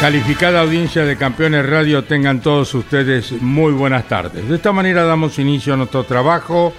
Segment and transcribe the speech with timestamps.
[0.00, 4.48] Calificada audiencia de Campeones Radio, tengan todos ustedes muy buenas tardes.
[4.48, 6.72] De esta manera damos inicio a nuestro trabajo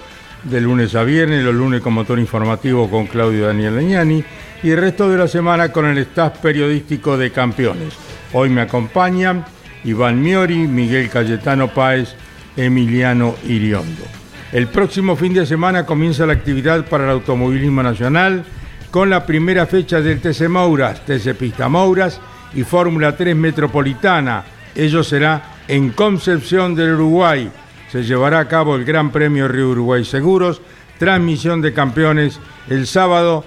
[0.46, 4.24] de lunes a viernes, los lunes con motor informativo con Claudio Daniel Leñani
[4.64, 7.94] y el resto de la semana con el staff periodístico de Campeones.
[8.32, 9.44] Hoy me acompañan
[9.84, 12.16] Iván Miori, Miguel Cayetano Páez,
[12.56, 14.06] Emiliano Iriondo.
[14.54, 18.46] El próximo fin de semana comienza la actividad para el automovilismo nacional
[18.92, 22.22] con la primera fecha del TC Mouras, TC Pista Mouras
[22.54, 24.44] y Fórmula 3 Metropolitana.
[24.76, 27.52] Ello será en Concepción del Uruguay.
[27.92, 30.62] Se llevará a cabo el Gran Premio Río Uruguay Seguros,
[30.98, 33.44] transmisión de campeones el sábado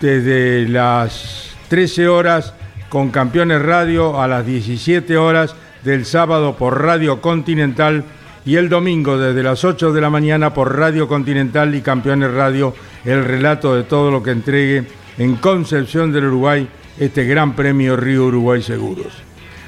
[0.00, 2.54] desde las 13 horas
[2.88, 8.04] con Campeones Radio a las 17 horas del sábado por Radio Continental
[8.44, 12.74] y el domingo desde las 8 de la mañana por Radio Continental y Campeones Radio
[13.04, 14.84] el relato de todo lo que entregue
[15.18, 19.12] en Concepción del Uruguay este Gran Premio Río Uruguay Seguros.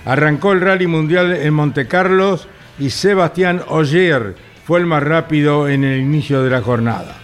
[0.05, 2.48] Arrancó el Rally Mundial en Monte Carlos
[2.79, 7.17] y Sebastián Ogier fue el más rápido en el inicio de la jornada.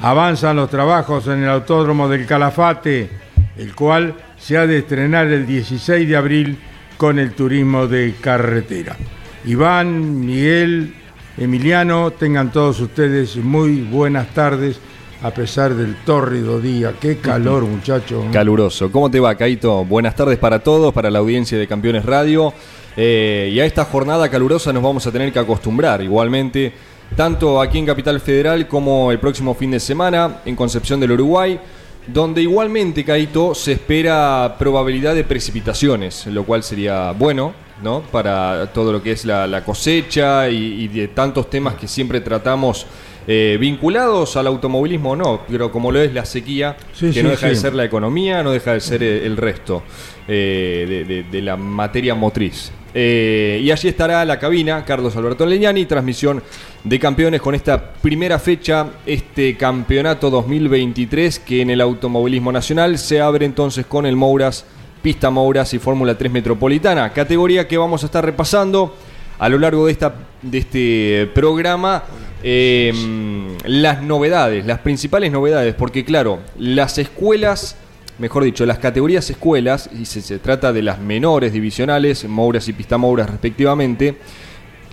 [0.00, 3.08] Avanzan los trabajos en el Autódromo del Calafate,
[3.56, 6.58] el cual se ha de estrenar el 16 de abril
[6.96, 8.96] con el turismo de carretera.
[9.44, 10.94] Iván, Miguel,
[11.36, 14.80] Emiliano, tengan todos ustedes muy buenas tardes
[15.22, 16.94] a pesar del tórrido día.
[17.00, 18.24] Qué calor, muchacho.
[18.32, 18.90] Caluroso.
[18.90, 19.84] ¿Cómo te va, Caito?
[19.84, 22.52] Buenas tardes para todos, para la audiencia de Campeones Radio.
[22.96, 26.72] Eh, y a esta jornada calurosa nos vamos a tener que acostumbrar igualmente,
[27.16, 31.58] tanto aquí en Capital Federal como el próximo fin de semana en Concepción del Uruguay,
[32.06, 38.02] donde igualmente, Caito, se espera probabilidad de precipitaciones, lo cual sería bueno, ¿no?
[38.02, 42.86] Para todo lo que es la, cosecha y, y de tantos temas que siempre tratamos
[43.26, 47.54] eh, vinculados al automovilismo no, pero como lo es la sequía, que no deja de
[47.54, 49.84] ser la economía, no deja de ser el, resto
[50.26, 52.72] eh, de, la materia motriz.
[52.94, 56.42] Eh, y allí estará la cabina, Carlos Alberto Leñani, transmisión
[56.82, 63.20] de campeones con esta primera fecha, este campeonato 2023 que en el automovilismo nacional se
[63.20, 64.66] abre entonces con el Mouras,
[65.00, 68.94] Pista Mouras y Fórmula 3 Metropolitana, categoría que vamos a estar repasando
[69.38, 72.02] a lo largo de, esta, de este programa
[72.44, 77.76] Em, las novedades, las principales novedades, porque claro, las escuelas,
[78.18, 83.30] mejor dicho, las categorías escuelas, y se, trata de las menores divisionales, Mouras y Pistamouras
[83.30, 84.16] respectivamente,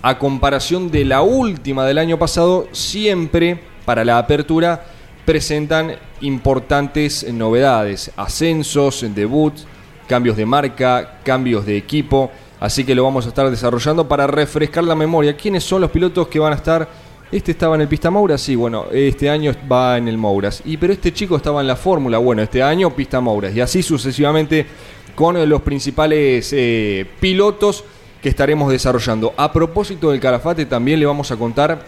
[0.02, 4.84] a comparación de la última del año pasado, siempre para la apertura
[5.24, 9.66] presentan importantes novedades, ascensos, debuts,
[10.06, 14.84] cambios de marca, cambios de equipo, así que lo vamos a estar desarrollando para refrescar
[14.84, 15.36] la memoria.
[15.36, 18.56] ¿Quiénes son los pilotos que van a estar este estaba en el Pista Mouras, sí,
[18.56, 20.62] bueno, este año va en el Mouras.
[20.64, 23.54] Y pero este chico estaba en la Fórmula, bueno, este año Pista Mouras.
[23.54, 24.66] Y así sucesivamente
[25.14, 27.84] con los principales eh, pilotos
[28.20, 29.32] que estaremos desarrollando.
[29.36, 31.84] A propósito del Calafate, también le vamos a contar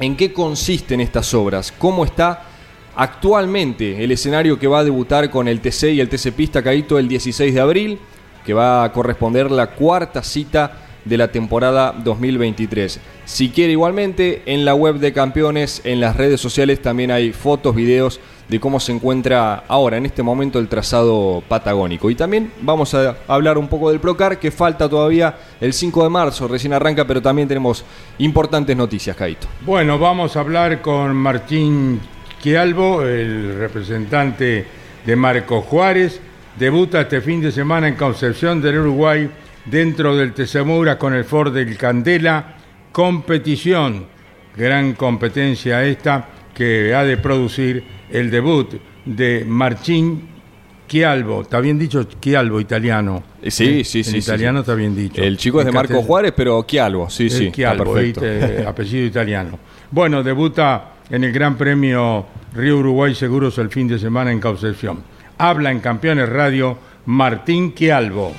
[0.00, 2.44] en qué consisten estas obras, cómo está
[2.96, 6.98] actualmente el escenario que va a debutar con el TC y el TC Pista Caíto
[6.98, 7.98] el 16 de abril,
[8.44, 13.00] que va a corresponder la cuarta cita de la temporada 2023.
[13.24, 17.74] Si quiere igualmente, en la web de campeones, en las redes sociales también hay fotos,
[17.74, 22.10] videos de cómo se encuentra ahora, en este momento, el trazado patagónico.
[22.10, 26.10] Y también vamos a hablar un poco del Procar, que falta todavía el 5 de
[26.10, 27.84] marzo, recién arranca, pero también tenemos
[28.18, 29.46] importantes noticias, Caito.
[29.64, 32.00] Bueno, vamos a hablar con Martín
[32.42, 34.66] Quialbo, el representante
[35.06, 36.20] de Marco Juárez.
[36.58, 39.30] Debuta este fin de semana en Concepción del Uruguay
[39.66, 42.56] dentro del Tesamura con el Ford del Candela.
[42.92, 44.06] Competición,
[44.56, 48.74] gran competencia esta, que ha de producir el debut
[49.04, 50.28] de Marcin
[50.86, 51.42] Chialvo.
[51.42, 53.22] ¿Está bien dicho Chialvo, italiano?
[53.42, 54.18] Eh, sí, sí, en sí.
[54.18, 54.62] italiano sí.
[54.62, 55.22] está bien dicho.
[55.22, 57.46] El chico es de En Marco Juárez, pero Chialvo, sí, Eh, sí.
[57.46, 58.20] está perfecto.
[58.20, 58.64] ¿viste?
[58.66, 59.58] apellido italiano.
[59.90, 65.02] Bueno, debuta en el Gran Premio Río Uruguay Seguros el fin de semana en Concepción.
[65.38, 68.32] Habla en Campeones Radio Martín Chialvo.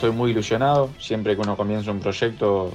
[0.00, 0.88] Estoy muy ilusionado.
[0.98, 2.72] Siempre que uno comienza un proyecto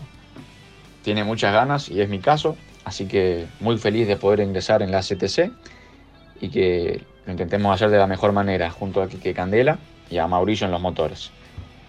[1.04, 2.56] tiene muchas ganas y es mi caso.
[2.84, 5.50] Así que muy feliz de poder ingresar en la CTC
[6.40, 9.80] y que lo intentemos hacer de la mejor manera junto a Quique Candela
[10.12, 11.32] y a Mauricio en los motores.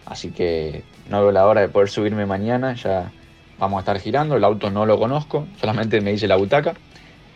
[0.07, 2.73] Así que no veo la hora de poder subirme mañana.
[2.73, 3.13] Ya
[3.59, 4.37] vamos a estar girando.
[4.37, 6.73] El auto no lo conozco, solamente me dice la butaca.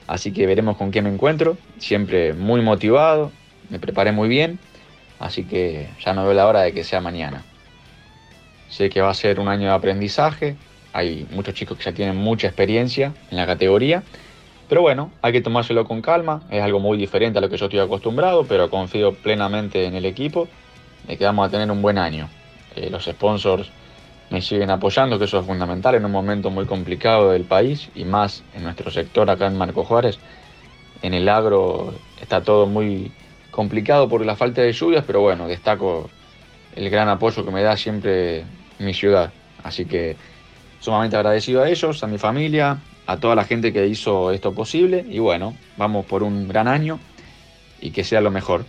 [0.06, 1.58] Así que veremos con qué me encuentro.
[1.76, 3.30] Siempre muy motivado,
[3.68, 4.58] me preparé muy bien.
[5.18, 7.44] Así que ya no veo la hora de que sea mañana.
[8.70, 10.56] Sé que va a ser un año de aprendizaje.
[10.92, 14.02] Hay muchos chicos que ya tienen mucha experiencia en la categoría.
[14.68, 16.42] Pero bueno, hay que tomárselo con calma.
[16.50, 20.04] Es algo muy diferente a lo que yo estoy acostumbrado, pero confío plenamente en el
[20.04, 20.48] equipo
[21.08, 22.28] de que vamos a tener un buen año.
[22.76, 23.68] Eh, los sponsors
[24.30, 28.04] me siguen apoyando, que eso es fundamental en un momento muy complicado del país y
[28.04, 30.20] más en nuestro sector acá en Marco Juárez.
[31.02, 33.10] En el agro está todo muy
[33.50, 36.08] complicado por la falta de lluvias, pero bueno, destaco
[36.76, 38.44] el gran apoyo que me da siempre
[38.80, 39.32] mi ciudad.
[39.62, 40.16] Así que
[40.80, 45.04] sumamente agradecido a ellos, a mi familia, a toda la gente que hizo esto posible
[45.08, 46.98] y bueno, vamos por un gran año
[47.80, 48.64] y que sea lo mejor.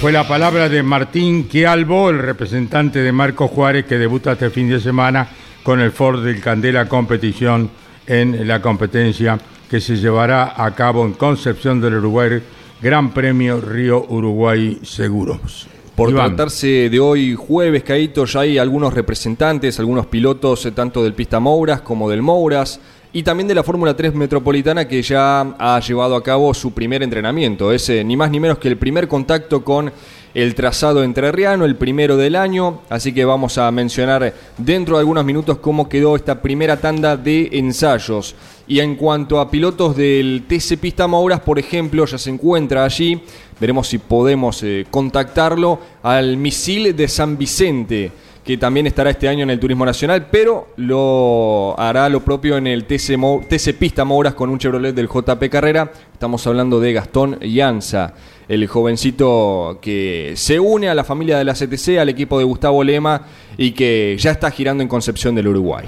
[0.00, 4.68] Fue la palabra de Martín Chialvo, el representante de Marco Juárez, que debuta este fin
[4.68, 5.28] de semana
[5.62, 7.70] con el Ford del Candela Competición
[8.06, 9.38] en la competencia
[9.70, 12.42] que se llevará a cabo en Concepción del Uruguay,
[12.82, 15.68] Gran Premio Río Uruguay Seguros.
[16.02, 16.36] Por Iván.
[16.36, 21.38] tratarse de hoy jueves, Caíto, ya hay algunos representantes, algunos pilotos, eh, tanto del Pista
[21.40, 22.80] Mouras como del Mouras,
[23.14, 27.02] y también de la Fórmula 3 Metropolitana, que ya ha llevado a cabo su primer
[27.02, 27.70] entrenamiento.
[27.70, 29.92] Es eh, ni más ni menos que el primer contacto con
[30.34, 35.26] el trazado entrerriano, el primero del año, así que vamos a mencionar dentro de algunos
[35.26, 38.34] minutos cómo quedó esta primera tanda de ensayos.
[38.66, 43.20] Y en cuanto a pilotos del TC Pista Mouras, por ejemplo, ya se encuentra allí,
[43.60, 48.10] veremos si podemos eh, contactarlo al misil de San Vicente
[48.44, 52.66] que también estará este año en el Turismo Nacional, pero lo hará lo propio en
[52.66, 55.92] el TC, Pista Mouras con un Chevrolet del JP Carrera.
[56.12, 58.14] Estamos hablando de Gastón Llanza,
[58.48, 62.82] el jovencito que se une a la familia de la CTC, al equipo de Gustavo
[62.82, 63.22] Lema
[63.56, 65.86] y que ya está girando en Concepción del Uruguay.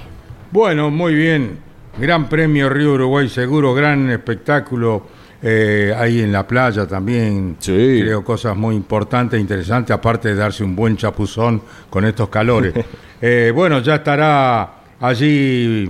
[0.53, 1.59] Bueno, muy bien.
[1.99, 5.06] Gran Premio Río Uruguay Seguro, gran espectáculo
[5.46, 7.56] eh, ahí en la playa también.
[7.58, 8.00] Sí.
[8.00, 11.61] Creo cosas muy importantes e interesantes, aparte de darse un buen chapuzón
[11.91, 12.75] con estos calores.
[13.26, 14.70] Eh, bueno, ya estará
[15.00, 15.88] allí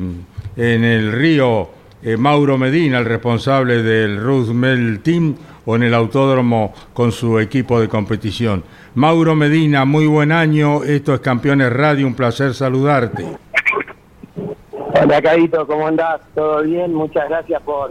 [0.57, 1.69] en el río
[2.01, 5.35] eh, Mauro Medina, el responsable del Roosevelt Team,
[5.67, 8.63] o en el autódromo con su equipo de competición.
[8.95, 10.85] Mauro Medina, muy buen año.
[10.85, 13.27] Esto es Campeones Radio, un placer saludarte.
[15.03, 16.21] Hola, Caito, ¿cómo andás?
[16.37, 16.95] ¿Todo bien?
[16.95, 17.91] Muchas gracias por,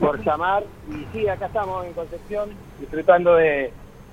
[0.00, 0.64] por llamar.
[0.88, 2.50] Y sí, acá estamos en Concepción,
[2.80, 3.72] disfrutando de,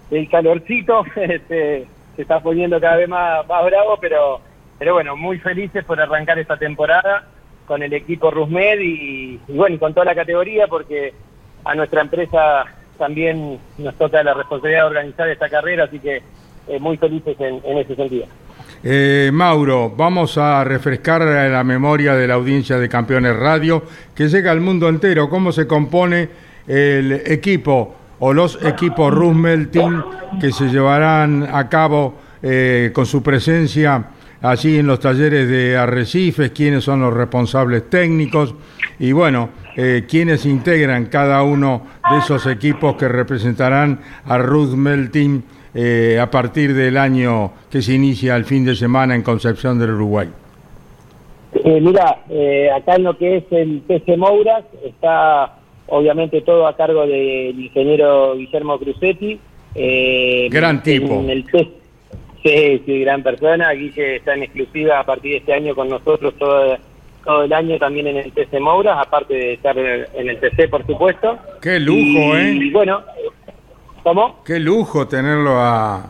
[0.10, 1.04] del calorcito.
[1.16, 4.42] Este, se está poniendo cada vez más, más bravo, pero,
[4.80, 7.28] pero bueno, muy felices por arrancar esta temporada
[7.68, 11.14] con el equipo Rusmed y, bueno, con toda la categoría, porque
[11.64, 12.66] a nuestra empresa
[12.98, 16.24] también nos toca la responsabilidad de organizar esta carrera, así que
[16.68, 18.26] eh, muy felices en, en ese sentido.
[18.84, 24.52] Eh, Mauro, vamos a refrescar la memoria de la audiencia de Campeones Radio que llega
[24.52, 25.30] al mundo entero.
[25.30, 26.30] ¿Cómo se compone
[26.68, 30.04] el equipo o los equipos Roosevelt Team
[30.40, 34.10] que se llevarán a cabo eh, con su presencia
[34.42, 36.52] allí en los talleres de Arrecifes?
[36.52, 38.54] ¿Quiénes son los responsables técnicos?
[39.00, 45.42] Y bueno, eh, ¿quiénes integran cada uno de esos equipos que representarán a Roosevelt Team?
[45.80, 49.92] Eh, a partir del año que se inicia el fin de semana en Concepción del
[49.92, 50.28] Uruguay.
[51.54, 55.54] Eh, mira, eh, acá en lo que es el TC Mouras está
[55.88, 59.40] obviamente todo a cargo del ingeniero Guillermo Crucetti.
[59.76, 61.14] eh, Gran tipo.
[61.20, 61.70] en el T-
[62.44, 63.72] sí, sí, gran persona.
[63.74, 66.76] Guille está en exclusiva a partir de este año con nosotros todo,
[67.24, 70.86] todo el año también en el TC Mouras, aparte de estar en el TC, por
[70.86, 71.38] supuesto.
[71.62, 72.52] Qué lujo, y, ¿eh?
[72.62, 73.02] Y bueno,
[74.08, 74.42] ¿cómo?
[74.46, 76.10] Qué lujo tenerlo a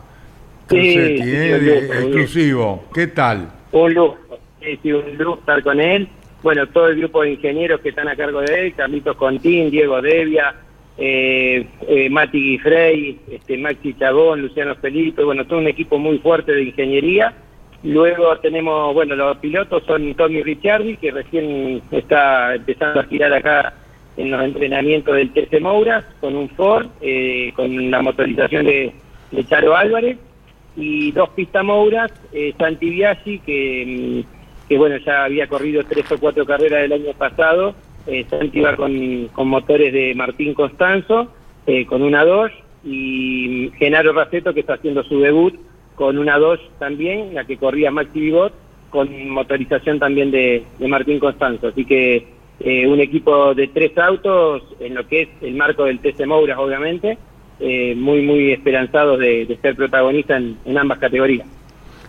[0.68, 1.58] sí, ¿eh?
[1.60, 2.84] lujo, exclusivo.
[2.94, 3.50] ¿Qué tal?
[3.72, 4.16] Un lujo,
[4.60, 6.08] sí, un lujo estar con él.
[6.40, 10.00] Bueno, todo el grupo de ingenieros que están a cargo de él, Carlitos Contín, Diego
[10.00, 10.54] Devia,
[10.96, 16.52] eh, eh, Mati Guifrey, este, Maxi Chagón, Luciano Felipe, bueno, todo un equipo muy fuerte
[16.52, 17.34] de ingeniería.
[17.82, 23.74] Luego tenemos, bueno, los pilotos son Tommy Ricciardi, que recién está empezando a girar acá
[24.18, 28.92] en los entrenamientos del TC Mouras, con un Ford, eh, con la motorización de,
[29.30, 30.18] de, Charo Álvarez,
[30.76, 36.10] y dos pistas Mouras, eh, Santi Biaggi, que, mm, que, bueno, ya había corrido tres
[36.10, 37.74] o cuatro carreras el año pasado,
[38.08, 41.32] eh, Santi va con, con motores de Martín Constanzo,
[41.66, 42.50] eh, con una 2,
[42.84, 45.54] y Genaro Raceto, que está haciendo su debut
[45.94, 48.52] con una 2 también, la que corría Maxi Vigot,
[48.90, 51.68] con motorización también de, de Martín Constanzo.
[51.68, 56.00] Así que eh, un equipo de tres autos en lo que es el marco del
[56.00, 57.16] TC Mouras, obviamente,
[57.60, 61.46] eh, muy, muy esperanzados de, ser protagonistas en, ambas categorías.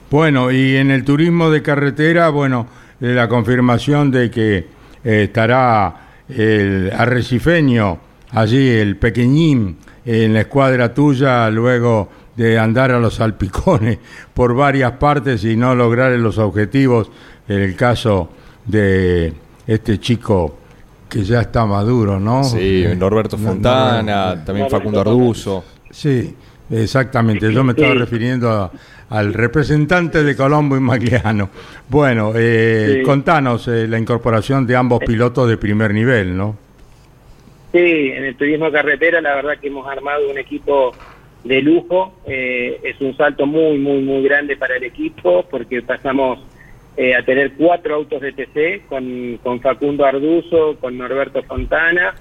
[0.09, 2.67] Bueno, y en el turismo de carretera, bueno,
[2.99, 7.99] la confirmación de que eh, estará el arrecifeño,
[8.31, 13.99] allí el pequeñín, en la escuadra tuya, luego de andar a los salpicones
[14.33, 17.11] por varias partes y no lograr los objetivos,
[17.47, 18.29] en el caso
[18.65, 19.33] de
[19.69, 20.57] este chico
[21.07, 22.43] que ya está maduro, ¿no?
[22.43, 25.63] Sí, Norberto Fontana, no, también Facundo Arduzo.
[25.91, 26.35] Sí,
[26.71, 28.71] exactamente, yo me estaba refiriendo a,
[29.09, 31.49] al representante de Colombo y Magliano.
[31.87, 33.03] Bueno, eh, sí.
[33.03, 36.57] contanos eh, la incorporación de ambos pilotos de primer nivel, ¿no?
[37.71, 40.91] Sí, en el turismo carretera la verdad que hemos armado un equipo
[41.43, 42.13] de lujo.
[42.25, 46.39] Eh, es un salto muy, muy, muy grande para el equipo porque pasamos
[47.01, 52.13] eh, a tener cuatro autos de TC con, con Facundo Arduzo, con Norberto Fontana,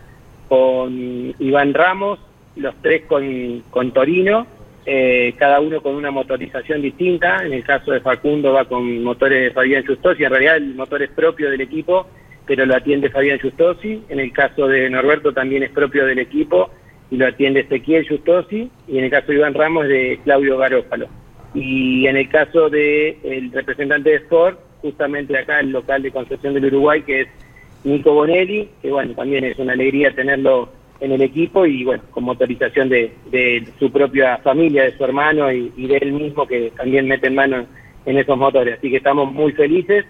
[0.48, 2.20] con Iván Ramos,
[2.54, 4.46] los tres con, con Torino,
[4.86, 7.44] eh, cada uno con una motorización distinta.
[7.44, 11.02] En el caso de Facundo va con motores de Fabián Justosi, en realidad el motor
[11.02, 12.06] es propio del equipo,
[12.46, 14.04] pero lo atiende Fabián Justosi.
[14.08, 16.70] En el caso de Norberto también es propio del equipo
[17.10, 21.08] y lo atiende Ezequiel Justosi, y en el caso de Iván Ramos de Claudio Garófalo.
[21.52, 26.54] Y en el caso del el representante de Sport, justamente acá el local de Concepción
[26.54, 27.28] del Uruguay, que es
[27.84, 30.68] Nico Bonelli, que bueno, también es una alegría tenerlo
[31.00, 35.52] en el equipo y bueno, con motorización de, de su propia familia, de su hermano
[35.52, 37.66] y, de él mismo, que también mete mano
[38.04, 38.78] en esos motores.
[38.78, 40.04] Así que estamos muy felices.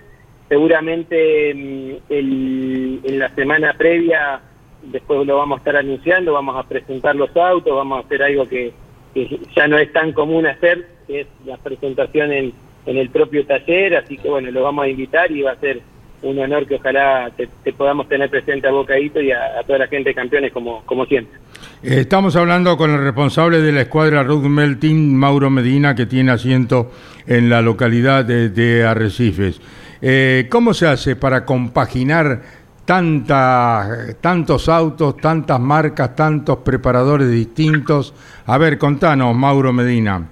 [0.48, 4.40] Seguramente el, en la semana previa
[4.82, 8.48] después lo vamos a estar anunciando, vamos a presentar los autos, vamos a hacer algo
[8.48, 8.72] que,
[9.12, 12.52] que ya no es tan común hacer, que es la presentación en,
[12.88, 15.80] en, el propio taller, así que bueno, lo vamos a invitar y va a ser
[16.22, 20.14] un honor que ojalá te, podamos tener presente a Bocadito y a, toda la gente
[20.14, 21.38] campeones como, como siempre.
[21.82, 26.90] Estamos hablando con el responsable de la escuadra Ruth Melting, Mauro Medina, que tiene asiento
[27.26, 29.60] en la localidad de, Arrecifes.
[30.00, 32.40] Eh, ¿Cómo se hace para compaginar
[32.88, 38.14] tanta, tantos autos, tantas marcas, tantos preparadores distintos.
[38.46, 40.26] A ver, contanos, Mauro Medina.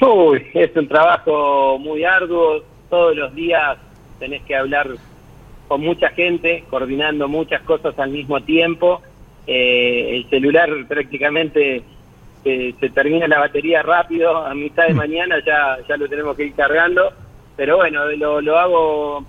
[0.00, 2.62] Uy, es un trabajo muy arduo.
[2.90, 3.78] Todos los días
[4.18, 4.88] tenés que hablar
[5.68, 9.00] con mucha gente, coordinando muchas cosas al mismo tiempo.
[9.46, 11.82] Eh, el celular prácticamente
[12.44, 16.44] eh, se termina la batería rápido, a mitad de mañana ya, ya lo tenemos que
[16.44, 17.12] ir cargando.
[17.56, 19.24] Pero bueno, lo, lo hago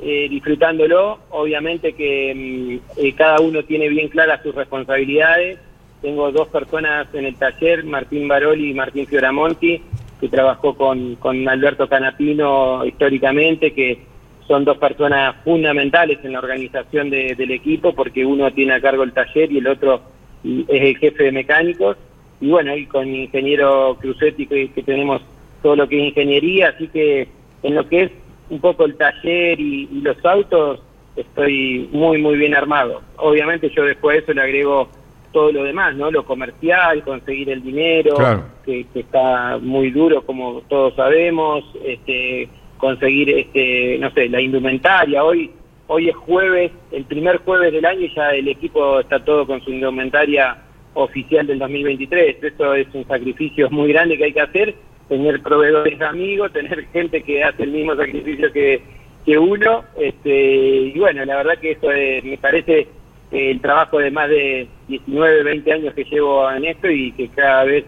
[0.00, 1.18] eh, disfrutándolo.
[1.30, 5.58] Obviamente que mm, eh, cada uno tiene bien claras sus responsabilidades.
[6.02, 9.80] Tengo dos personas en el taller, Martín Baroli y Martín Fioramonti,
[10.24, 13.98] que trabajó con, con Alberto Canapino históricamente, que
[14.48, 19.02] son dos personas fundamentales en la organización de, del equipo, porque uno tiene a cargo
[19.02, 20.00] el taller y el otro
[20.42, 21.98] es el jefe de mecánicos.
[22.40, 25.20] Y bueno, y con ingeniero Cruzetti, que, que tenemos
[25.62, 27.28] todo lo que es ingeniería, así que
[27.62, 28.10] en lo que es
[28.48, 30.80] un poco el taller y, y, los autos,
[31.16, 33.02] estoy muy, muy bien armado.
[33.16, 34.88] Obviamente yo después de eso le agrego
[35.34, 36.10] todo lo demás, ¿no?
[36.10, 38.44] Lo comercial, conseguir el dinero, claro.
[38.64, 42.48] que, que, está muy duro, como todos sabemos, este,
[42.78, 45.22] conseguir, este, no sé, la indumentaria.
[45.22, 45.50] Hoy,
[45.88, 49.60] hoy es jueves, el primer jueves del año y ya el equipo está todo con
[49.62, 50.56] su indumentaria
[50.94, 52.42] oficial del 2023.
[52.42, 54.74] Esto es un sacrificio muy grande que hay que hacer
[55.08, 58.80] tener proveedores amigos, tener gente que hace el mismo sacrificio que,
[59.26, 62.88] que uno, este, y bueno, la verdad que eso es, me parece
[63.30, 67.64] el trabajo de más de 19, 20 años que llevo en esto y que cada
[67.64, 67.84] vez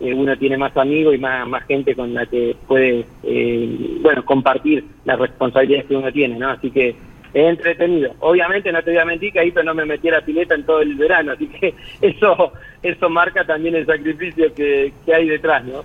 [0.00, 4.24] eh, uno tiene más amigos y más, más gente con la que puede, eh, bueno,
[4.24, 6.50] compartir las responsabilidades que uno tiene, ¿no?
[6.50, 6.96] Así que es
[7.34, 8.14] entretenido.
[8.20, 10.64] Obviamente no te voy a mentir que ahí no me metí a la pileta en
[10.64, 15.64] todo el verano, así que eso, eso marca también el sacrificio que, que hay detrás,
[15.64, 15.84] ¿no?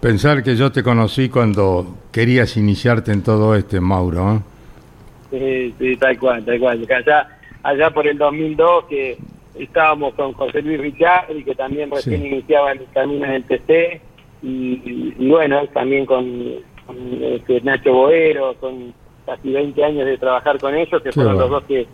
[0.00, 4.34] Pensar que yo te conocí cuando querías iniciarte en todo este, Mauro.
[4.34, 4.40] ¿eh?
[5.30, 6.86] Sí, sí, tal cual, tal cual.
[6.90, 7.33] Allá,
[7.64, 9.18] allá por el 2002 que
[9.58, 12.28] estábamos con José Luis Richard y que también recién sí.
[12.28, 14.00] iniciaba el camino en el TC
[14.42, 16.28] y, y, bueno, también con,
[17.20, 18.92] este, Nacho Boero, con
[19.24, 21.86] casi 20 años de trabajar con ellos, que fueron los dos que,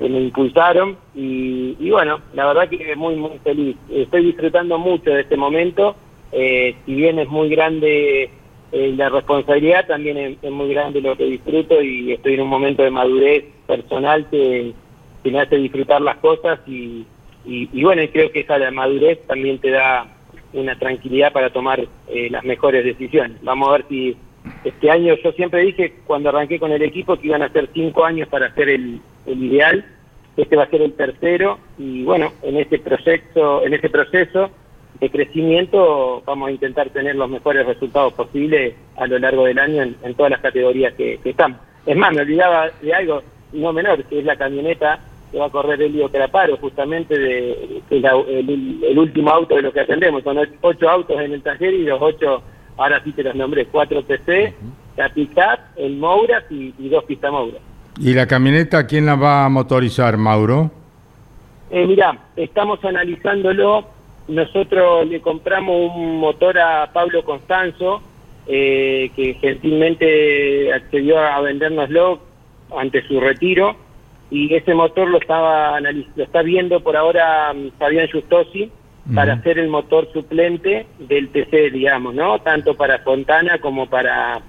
[0.00, 0.96] me impulsaron.
[1.14, 3.76] Y, bueno, la verdad que muy, muy feliz.
[3.90, 5.96] Estoy disfrutando mucho de este momento.
[6.32, 8.30] Eh, si bien es muy grande
[8.72, 12.82] eh, la responsabilidad, también es, muy grande lo que disfruto y estoy en un momento
[12.82, 14.72] de madurez personal que,
[15.24, 17.06] me hace disfrutar las cosas y,
[17.44, 20.06] y, bueno, creo que esa madurez también te da
[20.52, 23.42] una tranquilidad para tomar eh, las mejores decisiones.
[23.42, 24.16] Vamos a ver si
[24.64, 28.04] este año, yo siempre dije cuando arranqué con el equipo que iban a ser cinco
[28.04, 29.84] años para hacer el, ideal,
[30.36, 34.50] este va a ser el tercero y bueno, en este proyecto, en este proceso
[35.00, 39.82] de crecimiento vamos a intentar tener los mejores resultados posibles a lo largo del año
[39.82, 41.58] en, todas las categorías que, que estamos.
[41.84, 43.22] Es más, me olvidaba de algo
[43.52, 48.98] no menor, que es la camioneta que va a correr Elio Craparo, justamente de, el,
[48.98, 50.22] último auto de los que atendemos.
[50.22, 52.42] Son ocho autos en el taller y los ocho,
[52.76, 54.54] ahora sí te los nombré, cuatro TC,
[54.96, 57.58] la Pickup, el Moura y, dos Pista Moura.
[58.00, 60.70] ¿Y la camioneta quién la va a motorizar, Mauro?
[61.70, 63.84] Eh, mira, estamos analizándolo.
[64.28, 68.02] Nosotros le compramos un motor a Pablo Constanzo,
[68.46, 72.20] eh, que gentilmente accedió a vendérnoslo
[72.76, 73.87] ante su retiro
[74.30, 78.70] y ese motor lo estaba lo está viendo por ahora mm, Fabián Justosi
[79.14, 82.40] para hacer el motor suplente del TC, digamos, ¿no?
[82.40, 84.42] Tanto para Fontana como para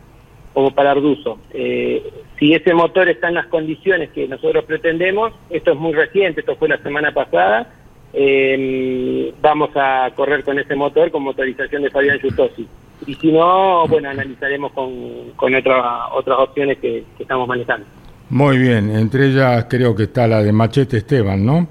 [0.54, 1.40] como para Arduzo.
[1.54, 2.04] Eh,
[2.38, 6.58] si ese motor está en las condiciones que nosotros pretendemos, esto es muy reciente, esto
[6.58, 7.72] fue la semana pasada,
[8.12, 12.68] eh, vamos a correr con ese motor con motorización de Fabián Justosi.
[13.08, 17.86] Y si no, bueno, analizaremos con, con otra, otras opciones que estamos manejando.
[18.30, 21.68] Muy bien, entre ellas creo que está la de Machete Esteban, ¿no?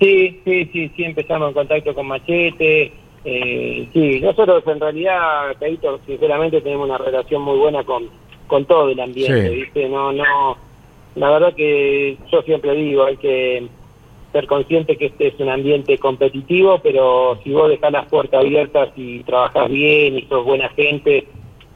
[0.00, 2.92] Sí, sí, sí, sí, empezamos en contacto con Machete.
[3.24, 8.04] Eh, sí, nosotros en realidad, Caíto, sinceramente tenemos una relación muy buena con,
[8.46, 9.88] con todo el ambiente, ¿viste?
[9.88, 10.56] No, no,
[11.14, 13.66] la verdad que yo siempre digo, hay que
[14.32, 18.90] ser consciente que este es un ambiente competitivo, pero si vos dejás las puertas abiertas
[18.96, 21.26] y trabajás bien y sos buena gente,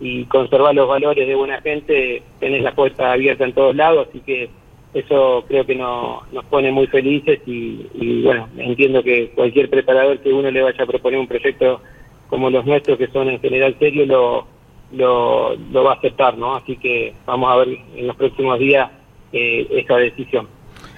[0.00, 4.20] y conservar los valores de buena gente, tenés la puerta abierta en todos lados, así
[4.20, 4.48] que
[4.94, 10.50] eso creo que nos pone muy felices y, bueno, entiendo que cualquier preparador que uno
[10.50, 11.80] le vaya a proponer un proyecto
[12.28, 14.46] como los nuestros, que son en general serios, lo,
[14.92, 16.56] lo, va a aceptar, ¿no?
[16.56, 18.90] Así que vamos a ver en los próximos días
[19.32, 20.46] eh, esa decisión.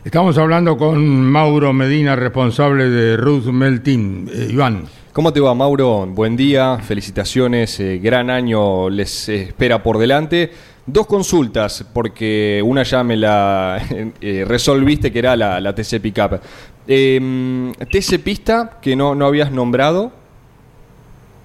[0.04, 4.28] Estamos hablando con Mauro Medina, responsable de Ruth Meltin.
[4.32, 4.84] Eh, Iván.
[5.12, 6.06] ¿Cómo te va, Mauro?
[6.06, 10.52] Buen día, felicitaciones, eh, gran año les espera por delante.
[10.86, 13.82] Dos consultas, porque una ya me la
[14.20, 16.40] eh, resolviste, que era la, TC Pickup.
[16.86, 20.12] Em, ¿TC Pista, que no, no habías nombrado?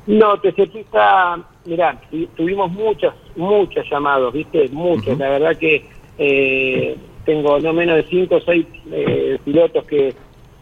[0.05, 1.99] No, TC Pista, mirá,
[2.37, 4.69] tuvimos muchos, muchos llamados, ¿viste?
[4.69, 5.17] Muchos.
[5.17, 8.67] La verdad que eh, tengo no menos de cinco o seis
[9.43, 10.13] pilotos que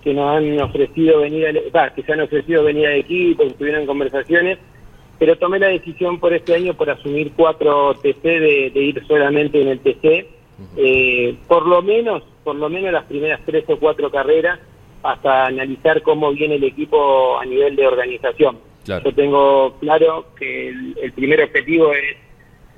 [0.03, 3.85] que nos han ofrecido venir al, que se han ofrecido venir al equipo, que estuvieron
[3.85, 4.59] conversaciones,
[5.17, 9.69] pero tomé la decisión por este año por asumir cuatro TC de, ir solamente en
[9.69, 10.27] el TC,
[10.77, 14.59] eh, por lo menos, por lo menos las primeras tres o cuatro carreras,
[15.01, 18.57] hasta analizar cómo viene el equipo a nivel de organización.
[18.85, 22.17] Yo tengo claro que el, primer objetivo es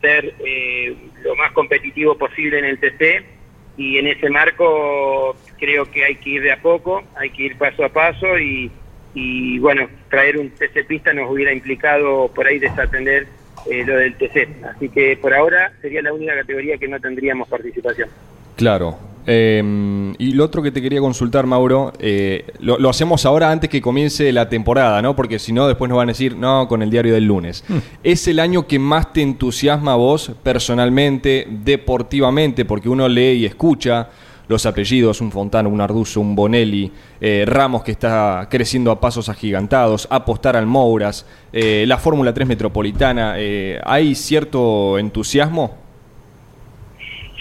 [0.02, 3.35] ser eh, lo más competitivo posible en el TC
[3.78, 7.58] y en ese marco creo que hay que ir de a poco, hay que ir
[7.58, 8.72] paso a paso y,
[9.14, 13.28] y bueno, traer un TC pista nos hubiera implicado por ahí desatender
[13.70, 14.64] eh, lo del TC.
[14.76, 18.10] Así que por ahora sería la única categoría que no tendríamos participación.
[18.56, 18.98] Claro.
[19.28, 23.82] Em, y lo otro que te quería consultar, Mauro, eh, lo, hacemos ahora antes que
[23.82, 25.16] comience la temporada, ¿no?
[25.16, 27.64] Porque si no, después nos van a decir, no, con el diario del lunes.
[27.68, 27.78] Hmm.
[28.04, 32.66] ¿Es el año que más te entusiasma a vos personalmente, deportivamente?
[32.66, 34.10] Porque uno lee y escucha
[34.48, 39.28] los apellidos, un Fontana, un Arduzo, un Bonelli, eh, Ramos que está creciendo a pasos
[39.28, 43.38] agigantados, apostar al Mouras, eh, la Fórmula 3 Metropolitana.
[43.84, 45.85] ¿Hay cierto entusiasmo?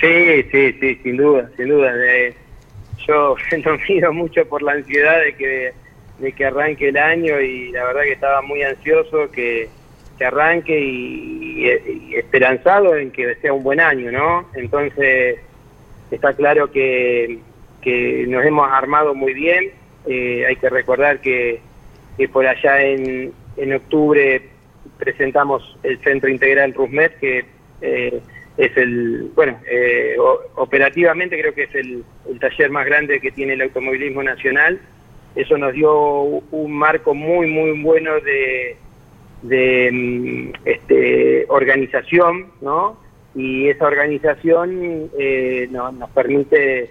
[0.05, 1.95] Sí, sí, sí, sin duda, sin duda.
[3.07, 5.73] yo no mido mucho por la ansiedad de que,
[6.19, 9.71] de que arranque el año y la verdad que estaba muy ansioso que,
[10.19, 11.71] que arranque y,
[12.15, 14.47] esperanzado en que sea un buen año, ¿no?
[14.55, 15.39] Entonces,
[16.11, 17.39] está claro que,
[17.81, 19.71] que nos hemos armado muy bien.
[20.07, 21.61] Eh, hay que recordar que,
[22.31, 24.43] por allá en, en octubre
[24.99, 27.47] presentamos el Centro Integral Rusmet, que
[27.81, 28.21] eh,
[28.57, 30.17] es el, bueno, eh,
[30.55, 32.05] operativamente creo que es el,
[32.41, 34.81] taller más grande que tiene el automovilismo nacional.
[35.35, 38.77] Eso nos dio un marco muy, muy bueno de,
[39.43, 42.97] de mm, este, organización, ¿no?
[43.35, 46.89] Y esa organización eh, nos permite eh,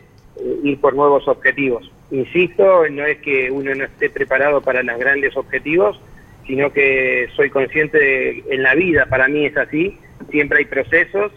[0.63, 1.89] ir por nuevos objetivos.
[2.12, 6.02] Insisto, no es que uno no esté preparado para los grandes objetivos,
[6.45, 9.97] sino que soy consciente de, en la vida, para mí es así,
[10.30, 11.32] siempre hay procesos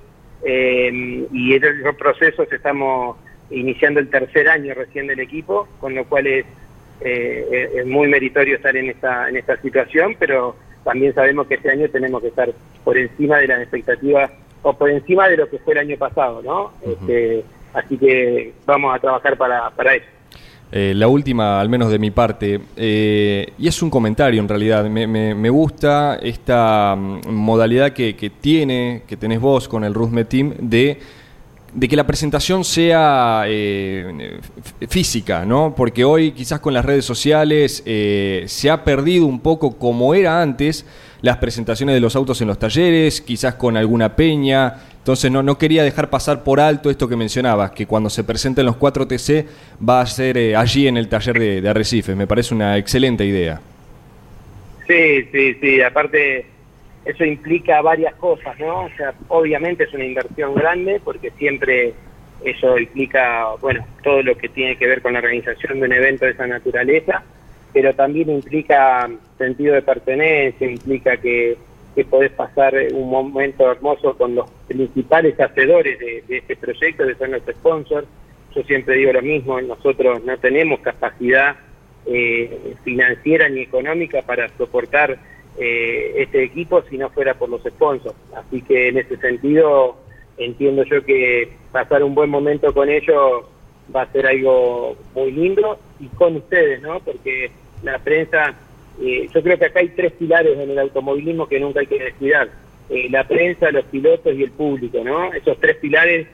[0.47, 3.17] eh, y esos procesos estamos
[3.51, 6.47] iniciando el tercer año recién del equipo, con lo cual es,
[7.01, 10.57] es muy meritorio estar en esta, en esta situación, pero
[10.87, 12.49] también sabemos que este año tenemos que estar
[12.85, 14.31] por encima de las expectativas
[14.63, 16.73] o por encima de lo que fue el año pasado, ¿no?
[16.85, 20.07] Este, así que vamos a trabajar para, para eso.
[20.73, 24.85] Eh, la última, al menos de mi parte, eh, y es un comentario en realidad,
[24.87, 30.25] me, me, gusta esta mm, modalidad que, que, tiene, que tenés vos con el Ruzme
[30.25, 30.99] Team, de
[31.77, 34.41] de que la presentación sea eh,
[34.89, 35.75] física, ¿no?
[35.77, 40.41] Porque hoy quizás con las redes sociales eh, se ha perdido un poco como era
[40.41, 40.87] antes
[41.21, 44.77] las presentaciones de los autos en los talleres, quizás con alguna peña.
[44.97, 48.65] Entonces no, no quería dejar pasar por alto esto que mencionabas, que cuando se presenten
[48.65, 49.47] los 4 TC
[49.87, 52.15] va a ser eh, allí en el taller de, de Arrecife.
[52.15, 53.61] Me parece una excelente idea.
[54.87, 55.83] Sí, sí, sí.
[55.83, 56.56] Aparte
[57.07, 58.83] eso implica varias cosas, ¿no?
[58.83, 61.95] O sea, obviamente es una inversión grande porque siempre
[62.45, 66.25] eso implica, bueno, todo lo que tiene que ver con la organización de un evento
[66.25, 67.23] de esa naturaleza,
[67.73, 71.57] pero también implica sentido de pertenencia, implica que,
[71.95, 77.31] que podés pasar un momento hermoso con los principales hacedores de, este proyecto, que son
[77.31, 78.09] los sponsors.
[78.53, 81.55] Yo siempre digo lo mismo, nosotros no tenemos capacidad
[82.07, 85.19] eh, financiera ni económica para soportar
[85.59, 88.17] eh, este equipo si no fuera por los sponsors.
[88.35, 89.97] Así que en ese sentido
[90.39, 93.45] entiendo yo que pasar un buen momento con ellos
[93.95, 97.01] va a ser algo muy lindo y con ustedes, ¿no?
[97.01, 97.51] Porque
[97.83, 98.55] la prensa,
[99.01, 102.03] eh, yo creo que acá hay tres pilares en el automovilismo que nunca hay que
[102.03, 102.49] descuidar.
[102.89, 105.33] Eh, la prensa, los pilotos y el público, ¿no?
[105.33, 106.27] Esos tres pilares,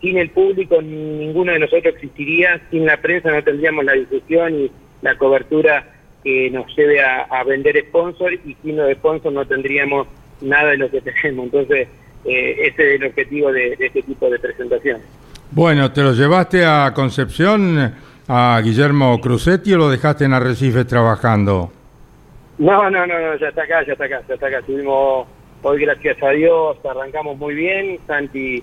[0.00, 4.70] sin el público ninguno de nosotros existiría, sin la prensa no tendríamos la difusión y
[5.02, 10.06] la cobertura que nos lleve a, vender sponsor y sin los sponsor no tendríamos
[10.40, 11.46] nada de lo que tenemos.
[11.46, 11.88] Entonces,
[12.24, 15.00] eh, ese es el objetivo de, este tipo de presentación.
[15.50, 17.94] Bueno, ¿te lo llevaste a Concepción,
[18.28, 21.72] a Guillermo Crucetti o lo dejaste en Arrecife trabajando?
[22.58, 24.58] No, no, no, no, ya está acá, ya está acá, ya está acá.
[24.58, 25.26] Estuvimos
[25.62, 27.98] hoy, gracias a Dios, arrancamos muy bien.
[28.06, 28.62] Santi,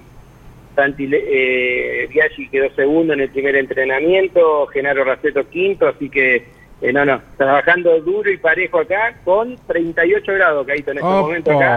[0.75, 2.07] Santi eh,
[2.51, 6.45] quedó segundo en el primer entrenamiento, Genaro Raceto quinto, así que
[6.81, 11.51] eh, no, no, trabajando duro y parejo acá con 38 grados, Caíto, en este momento
[11.51, 11.75] acá,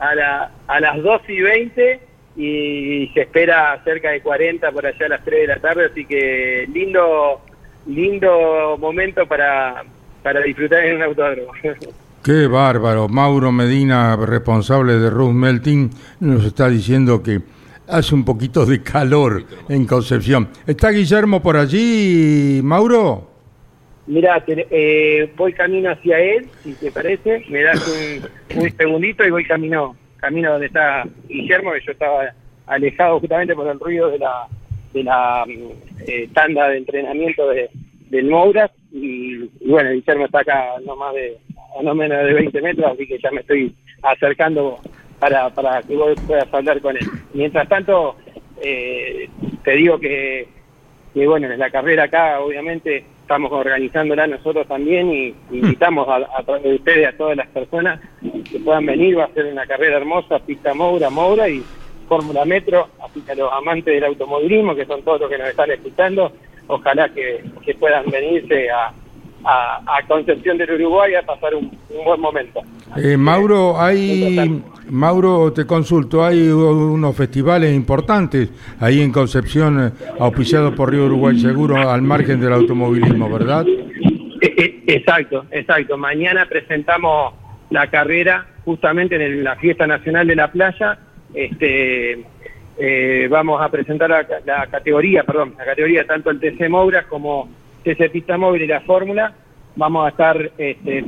[0.00, 2.00] a, la, a las 2 y 20
[2.36, 6.04] y se espera cerca de 40 por allá a las 3 de la tarde, así
[6.04, 7.40] que lindo
[7.86, 9.84] lindo momento para,
[10.22, 11.52] para disfrutar en un autódromo.
[12.24, 13.06] Qué bárbaro.
[13.08, 17.42] Mauro Medina, responsable de Ruth Melting, nos está diciendo que
[17.86, 20.48] hace un poquito de calor en Concepción.
[20.66, 23.33] ¿Está Guillermo por allí, Mauro?
[24.06, 29.44] Mira, eh, voy camino hacia él, si te parece, me das un, segundito y voy
[29.46, 32.34] camino, camino donde está Guillermo, que yo estaba
[32.66, 34.46] alejado justamente por el ruido de la,
[34.92, 35.46] de la
[36.06, 37.70] eh, tanda de entrenamiento de,
[38.10, 41.38] del Moura, y, bueno, Guillermo está acá no más de,
[41.82, 44.80] no menos de 20 metros, así que ya me estoy acercando
[45.18, 47.06] para, para que vos puedas hablar con él.
[47.32, 48.16] Mientras tanto,
[48.62, 49.30] eh,
[49.64, 50.46] te digo que,
[51.14, 56.62] que bueno, en la carrera acá, obviamente, estamos organizándola nosotros también y invitamos a, través
[56.62, 60.38] de ustedes a todas las personas que puedan venir, va a ser una carrera hermosa,
[60.40, 61.64] pista Moura, Moura y
[62.06, 65.48] Fórmula Metro, así que a los amantes del automovilismo, que son todos los que nos
[65.48, 66.32] están escuchando,
[66.66, 67.42] ojalá que,
[67.80, 68.92] puedan venirse a,
[69.44, 71.70] a, Concepción del Uruguay a pasar un,
[72.04, 72.60] buen momento.
[72.96, 80.74] Eh, Mauro, hay Mauro, te consulto, hay unos festivales importantes ahí en Concepción, eh, auspiciados
[80.74, 83.66] por Río Uruguay Seguro, al margen del automovilismo, ¿verdad?
[83.66, 85.96] E, e, exacto, exacto.
[85.96, 87.34] Mañana presentamos
[87.70, 90.98] la carrera justamente en la Fiesta Nacional de la Playa.
[91.32, 92.24] Este,
[92.76, 97.48] eh, vamos a presentar la, categoría, perdón, la categoría tanto el TC Moura como
[97.84, 99.34] TC Pista Móvil y la Fórmula
[99.76, 101.04] vamos a estar este,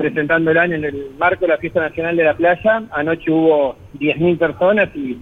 [0.58, 2.82] año en el marco de la Fiesta Nacional de la Playa.
[2.92, 5.18] Anoche hubo 10.000 personas y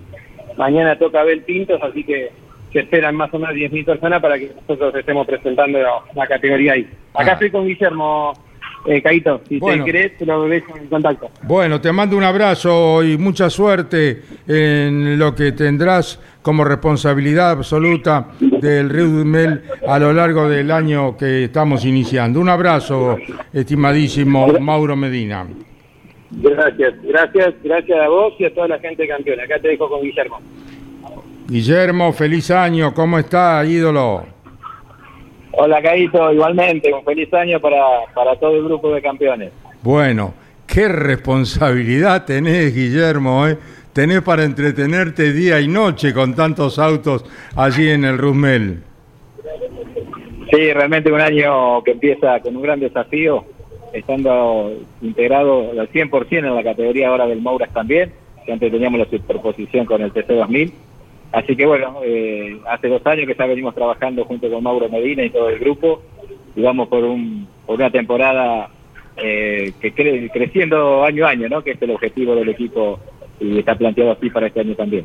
[0.56, 2.32] mañana toca Abel Pintos, así que
[2.72, 5.78] se esperan más o menos 10.000 personas para que nosotros estemos presentando
[6.14, 6.88] la, categoría ahí.
[7.14, 7.34] Acá ah.
[7.34, 8.32] estoy con Guillermo
[8.86, 11.30] eh, Caito, si te querés, te lo ves en contacto.
[11.42, 18.26] Bueno, te mando un abrazo y mucha suerte en lo que tendrás como responsabilidad absoluta
[18.38, 18.90] del
[19.24, 22.38] Mel a lo largo del año que estamos iniciando.
[22.38, 23.16] Un abrazo,
[23.50, 25.46] estimadísimo Mauro Medina.
[26.32, 29.40] Gracias, gracias, gracias a vos y a toda la gente de campeón.
[29.40, 30.38] Acá te dejo con Guillermo.
[31.48, 34.26] Guillermo, feliz año, ¿cómo está, ídolo?
[35.52, 37.80] Hola, Caíto, igualmente, un feliz año para,
[38.14, 39.50] para todo el grupo de campeones.
[39.82, 40.34] Bueno,
[40.66, 43.56] qué responsabilidad tenés, Guillermo, ¿eh?
[43.94, 48.82] Tenés para entretenerte día y noche con tantos autos allí en el Rusmel.
[50.50, 53.44] Sí, realmente un año que empieza con un gran desafío,
[53.92, 58.10] estando integrado al 100% en la categoría ahora del Mouras también,
[58.44, 60.72] que antes teníamos la superposición con el TC2000.
[61.30, 65.22] Así que bueno, eh, hace dos años que ya venimos trabajando junto con Mauro Medina
[65.22, 66.02] y todo el grupo,
[66.56, 68.70] y vamos por, un, por una temporada
[69.16, 71.62] eh, que cre creciendo año a año, ¿no?
[71.62, 72.98] que es el objetivo del equipo
[73.40, 75.04] y está planteado así para este año también.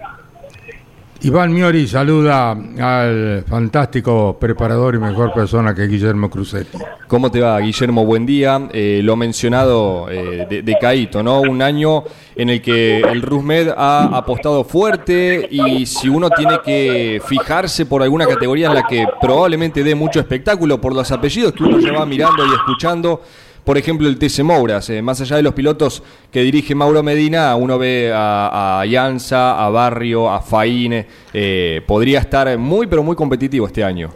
[1.21, 6.77] Iván Miori saluda al fantástico preparador y mejor persona que es Guillermo Cruzetti.
[7.07, 8.05] ¿Cómo te va, Guillermo?
[8.05, 8.69] Buen día.
[8.71, 11.41] Eh, lo mencionado eh, de, de, Caito, ¿no?
[11.41, 12.05] Un año
[12.37, 18.01] en el que el Rusmed ha apostado fuerte y si uno tiene que fijarse por
[18.01, 22.05] alguna categoría en la que probablemente dé mucho espectáculo por los apellidos que uno lleva
[22.05, 23.21] mirando y escuchando,
[23.63, 24.89] por ejemplo, el TC Mouras.
[24.89, 29.69] Eh, más allá de los pilotos que dirige Mauro Medina, uno ve a, a a
[29.69, 31.05] Barrio, a Faine.
[31.33, 34.09] Eh, podría estar muy, pero muy competitivo este año.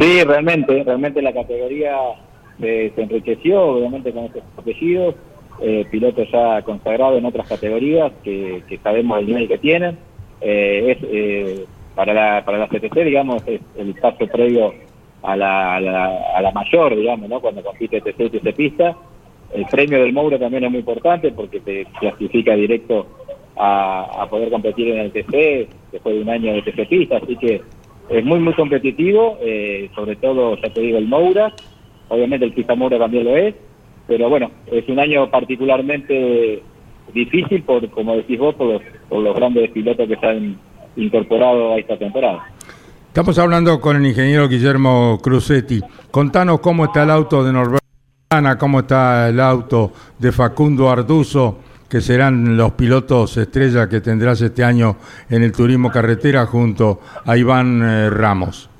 [0.00, 1.96] Sí, realmente, realmente la categoría
[2.58, 5.14] se, se enriqueció, obviamente, con estos apellidos.
[5.62, 9.98] Eh, pilotos ya consagrados en otras categorías que, que sabemos el nivel que tienen.
[10.40, 14.72] Eh, es, eh, para, la, para la CTC, digamos, es el paso previo
[15.22, 17.40] a la, a la, a la mayor, digamos, ¿no?
[17.40, 18.96] Cuando compite TC y TC Pista.
[19.52, 23.06] El premio del Mouro también es muy importante porque te clasifica directo
[23.56, 27.36] a, a poder competir en el TC después de un año de TC Pista, así
[27.36, 27.60] que
[28.10, 31.52] es muy, muy competitivo, eh, sobre todo, ya te digo, el Moura,
[32.08, 33.54] obviamente el Pista Moura también lo es,
[34.06, 36.62] pero bueno, es un año particularmente
[37.12, 40.58] difícil, por como decís vos, por los, por los grandes pilotos que se han
[40.96, 42.44] incorporado a esta temporada.
[43.10, 45.80] Estamos hablando con el ingeniero Guillermo Cruzetti.
[46.12, 47.84] Contanos cómo está el auto de Norberto,
[48.56, 54.62] cómo está el auto de Facundo Arduzo, que serán los pilotos estrella que tendrás este
[54.62, 54.94] año
[55.28, 58.70] en el turismo carretera junto a Iván eh, Ramos.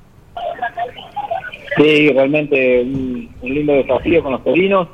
[1.75, 4.87] Sí, realmente un, lindo desafío con los torinos,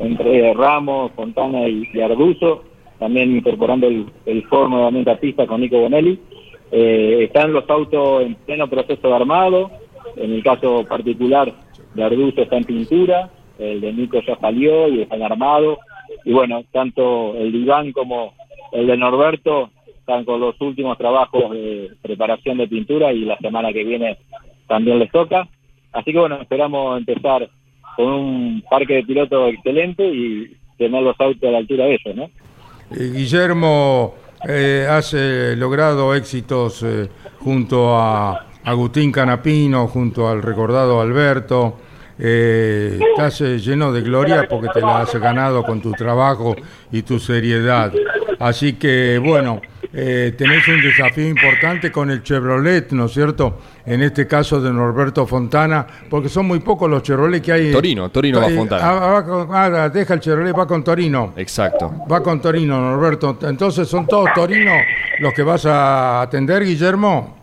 [0.00, 2.64] entre Ramos, Fontana y, y Arduzo,
[2.98, 6.20] también incorporando el, el nuevamente a pista con Nico Bonelli.
[6.74, 9.70] Eh, están los autos en pleno proceso de armado,
[10.16, 11.52] en el caso particular
[11.94, 15.78] de Arduzo está en pintura, el de Nico ya salió y están armados,
[16.24, 18.32] y bueno, tanto el de Iván como
[18.72, 23.72] el de Norberto están con los últimos trabajos de preparación de pintura y la semana
[23.72, 24.16] que viene
[24.66, 25.46] también les toca.
[25.92, 27.48] Así que bueno, esperamos empezar
[27.96, 32.16] con un parque de pilotos excelente y tener los autos a la altura de ellos,
[32.16, 32.24] ¿no?
[32.94, 34.14] Eh, Guillermo,
[34.48, 37.08] eh, has eh, logrado éxitos eh,
[37.40, 41.78] junto a Agustín Canapino, junto al recordado Alberto.
[42.18, 46.54] Eh, estás lleno de gloria porque te la has ganado con tu trabajo
[46.90, 47.92] y tu seriedad.
[48.38, 49.60] Así que, bueno,
[49.94, 53.58] eh, tenés un desafío importante con el Chevrolet, ¿no es cierto?
[53.84, 57.72] En este caso de Norberto Fontana, porque son muy pocos los Chevrolet que hay.
[57.72, 58.82] Torino, Torino va Fontana.
[58.82, 61.34] Ah, va con, ah, deja el Chevrolet, va con Torino.
[61.36, 61.92] Exacto.
[62.10, 63.38] Va con Torino, Norberto.
[63.42, 64.72] Entonces, ¿son todos Torino
[65.20, 67.36] los que vas a atender, Guillermo?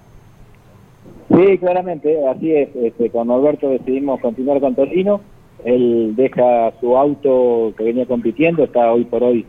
[1.30, 2.70] Sí, claramente, así es.
[2.76, 5.22] Este, con Norberto decidimos continuar con Torino.
[5.64, 9.46] Él deja su auto que venía compitiendo, está hoy por hoy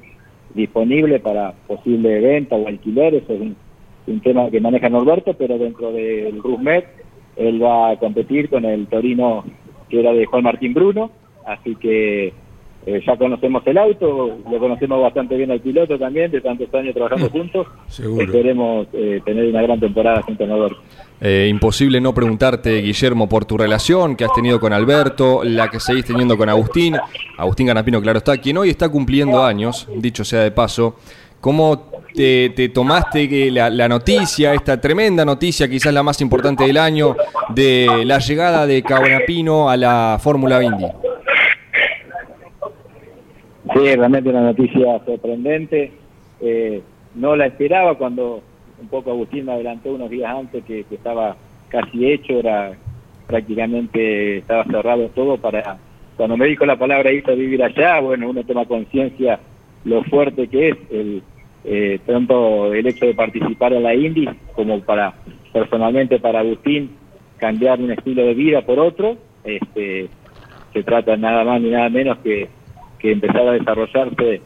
[0.54, 3.56] disponible para posible venta o alquiler, eso es un,
[4.06, 6.86] un tema que maneja Norberto, pero dentro del Rusmet
[7.36, 9.44] él va a competir con el Torino
[9.88, 11.10] que era de Juan Martín Bruno,
[11.46, 12.32] así que
[12.86, 16.94] eh, ya conocemos el auto, lo conocemos bastante bien al piloto también, de tantos años
[16.94, 18.24] trabajando juntos, Seguro.
[18.24, 20.68] esperemos eh, tener una gran temporada junto a.
[21.20, 25.78] Eh, imposible no preguntarte, Guillermo, por tu relación que has tenido con Alberto, la que
[25.78, 26.96] seguís teniendo con Agustín.
[27.36, 30.96] Agustín Canapino, claro está, quien hoy está cumpliendo años, dicho sea de paso.
[31.38, 36.64] ¿Cómo te, te tomaste que la, la, noticia, esta tremenda noticia, quizás la más importante
[36.64, 37.14] del año,
[37.50, 40.86] de la llegada de Canapino a la Fórmula Indy?
[43.72, 45.92] Sí, realmente una noticia sorprendente.
[46.40, 46.82] Eh,
[47.14, 48.42] no la esperaba cuando
[48.80, 51.36] un poco Agustín me adelantó unos días antes que, estaba
[51.68, 52.72] casi hecho, era
[53.26, 55.78] prácticamente estaba cerrado todo para
[56.16, 59.38] cuando me dijo la palabra a vivir allá, bueno, uno toma conciencia
[59.84, 61.22] lo fuerte que es el
[61.64, 65.14] eh, tanto el hecho de participar en la Indy como para
[65.52, 66.90] personalmente para Agustín
[67.38, 70.08] cambiar un estilo de vida por otro, este
[70.72, 72.48] se trata nada más ni nada menos que
[73.00, 74.40] que empezar a desarrollarse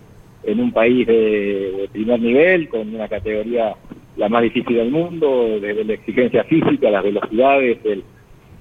[0.45, 3.75] en un país de, primer nivel, con una categoría
[4.17, 8.05] la más difícil del mundo, desde la exigencia física, las velocidades, el,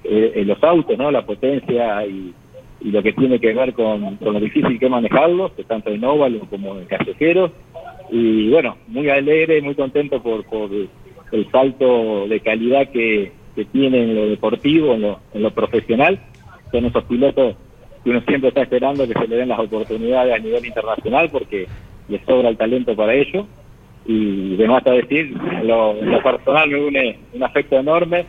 [0.04, 1.12] eh, los autos, ¿no?
[1.12, 2.34] la potencia y,
[2.82, 6.86] lo que tiene que ver con, lo difícil que manejarlos, tanto en óvalo como en
[6.86, 7.52] callejeros.
[8.12, 10.70] Y bueno, muy alegre, muy contento por, por
[11.32, 16.20] el salto de calidad que, que tiene en lo deportivo, en lo, en lo profesional.
[16.72, 17.56] Son esos pilotos
[18.04, 21.68] que uno siempre está esperando que se le den las oportunidades a nivel internacional porque
[22.10, 23.46] les sobra el talento para ello.
[24.06, 28.26] Y de más a decir, lo, lo personal me une un afecto enorme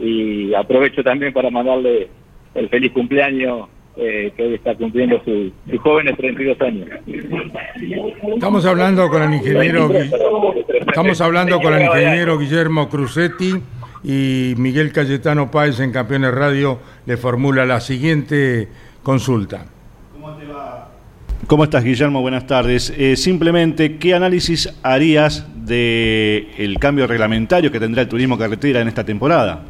[0.00, 2.08] y aprovecho también para mandarle
[2.54, 3.68] el feliz cumpleaños
[4.00, 6.88] eh, que hoy está cumpliendo su, su jóvenes 32 años.
[8.34, 9.90] Estamos hablando con el ingeniero
[10.86, 13.54] estamos hablando con el ingeniero Guillermo Crucetti
[14.04, 18.68] y Miguel Cayetano Páez en Campeones Radio le formula la siguiente
[19.08, 19.64] consulta.
[20.12, 20.86] ¿Cómo te va?
[21.46, 22.20] ¿Cómo estás, Guillermo?
[22.20, 22.92] Buenas tardes.
[22.94, 28.88] Eh, simplemente, ¿qué análisis harías del el cambio reglamentario que tendrá el turismo carretera en
[28.88, 29.62] esta temporada?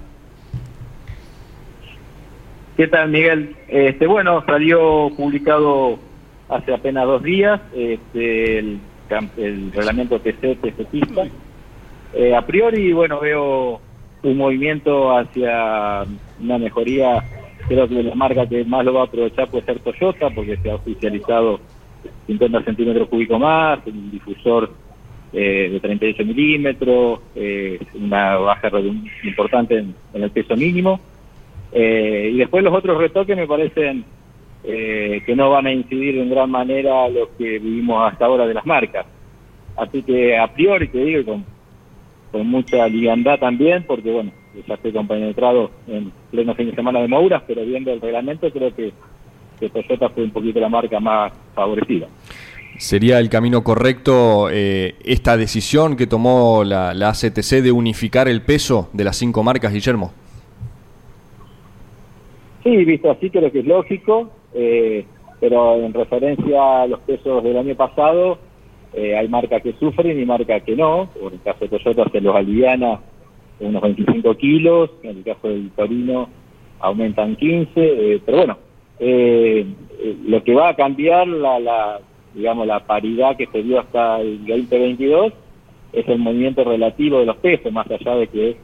[2.77, 3.55] ¿Qué tal, Miguel?
[3.69, 6.01] Este, bueno, salió publicado
[6.49, 8.81] hace apenas dos días este, el,
[9.73, 11.29] reglamento que se pista.
[12.13, 13.81] Eh, a priori, bueno, veo
[14.25, 16.03] un movimiento hacia
[16.41, 17.23] una mejoría
[17.67, 20.71] Creo que la marca que más lo va a aprovechar puede ser Toyota, porque se
[20.71, 21.61] ha oficializado
[22.27, 24.71] 50 centímetros cúbicos más, un difusor
[25.33, 28.71] eh, de 38 milímetros, eh, una baja
[29.25, 31.01] importante en, el peso mínimo.
[31.73, 34.05] Eh, y después los otros retoques me parecen
[34.61, 38.67] que no van a incidir en gran manera lo que vivimos hasta ahora de las
[38.67, 39.07] marcas.
[39.77, 41.45] Así que a priori te digo, con,
[42.33, 44.33] con mucha liviandad también, porque bueno,
[44.67, 48.75] ya estoy compenetrado en pleno fin de semana de Mouras, pero viendo el reglamento creo
[48.75, 48.93] que,
[49.59, 52.07] Toyota fue un poquito la marca más favorecida.
[52.79, 58.43] ¿Sería el camino correcto eh, esta decisión que tomó la, la, ACTC de unificar el
[58.43, 60.13] peso de las cinco marcas, Guillermo?
[62.63, 65.05] Sí, visto así creo que es lógico, eh,
[65.41, 68.39] pero en referencia a los pesos del año pasado,
[68.93, 71.09] eh, hay marcas que sufren y marcas que no.
[71.21, 73.01] Por el caso de Toyota se los aliviana
[73.61, 76.29] unos 25 kilos, en el caso del Torino
[76.81, 78.59] aumentan 15, eh, pero bueno,
[79.01, 79.67] eh,
[80.01, 82.01] eh, lo que va a cambiar la, la,
[82.35, 85.33] digamos, la paridad que se dio hasta el 2022
[85.93, 88.57] es el movimiento relativo de los pesos, más allá de que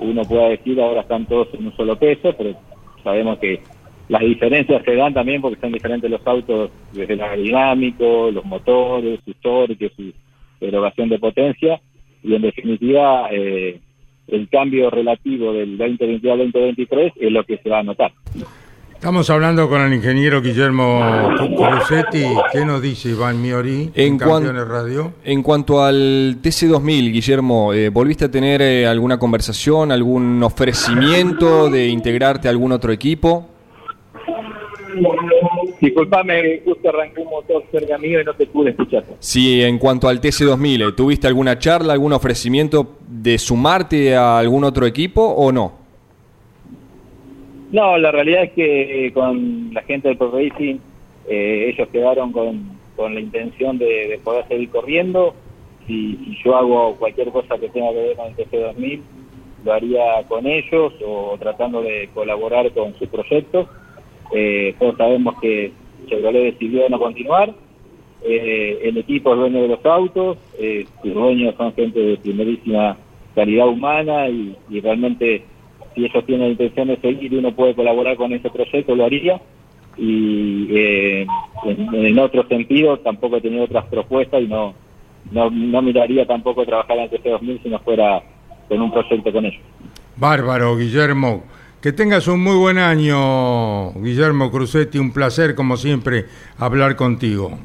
[0.00, 2.54] uno pueda decir ahora están todos en un solo peso, pero
[3.02, 3.60] sabemos que
[4.08, 9.20] las diferencias se dan también porque son diferentes los autos desde el aerodinámico, los motores,
[9.24, 10.12] sus torques, su
[10.60, 11.80] erogación de potencia,
[12.22, 13.80] y en definitiva eh,
[14.28, 18.12] el cambio relativo del 2022 al 2023 es lo que se va a notar.
[18.96, 22.24] Estamos hablando con el ingeniero Guillermo Crucetti.
[22.50, 25.12] ¿Qué nos dice Iván Miori en, Campeones Radio?
[25.22, 31.88] En cuanto al TC2000, Guillermo, eh, ¿volviste a tener eh, alguna conversación, algún ofrecimiento de
[31.88, 33.46] integrarte a algún otro equipo?
[35.80, 39.04] Disculpame, justo arrancó un motor cerca mío y no te pude escuchar.
[39.18, 44.86] Sí, en cuanto al TC2000, ¿tuviste alguna charla, algún ofrecimiento de sumarte a algún otro
[44.86, 45.72] equipo o no?
[47.72, 50.76] No, la realidad es que con la gente del Pro Racing,
[51.28, 55.34] eh, ellos quedaron con, con la intención de, poder seguir corriendo.
[55.86, 59.00] Si, si, yo hago cualquier cosa que tenga que ver con el TC2000,
[59.64, 63.68] lo haría con ellos o tratando de colaborar con sus proyectos
[64.34, 65.72] eh, todos sabemos que
[66.08, 67.54] Chevrolet decidió no continuar.
[68.22, 72.96] Eh, el equipo es dueño de los autos, eh, sus dueños son gente de primerísima
[73.34, 75.44] calidad humana y, realmente
[75.94, 79.04] si ellos tienen la intención de seguir y uno puede colaborar con ese proyecto, lo
[79.04, 79.40] haría.
[79.96, 81.26] Y eh,
[81.64, 84.74] en, otro sentido tampoco he tenido otras propuestas y no,
[85.30, 88.22] no, no miraría tampoco trabajar en el TC2000 si no fuera
[88.68, 89.62] con un proyecto con ellos.
[90.16, 91.44] Bárbaro, Guillermo.
[91.80, 94.98] Que tengas un muy buen año, Guillermo Crucetti.
[94.98, 96.26] Un placer, como siempre,
[96.58, 97.58] hablar contigo.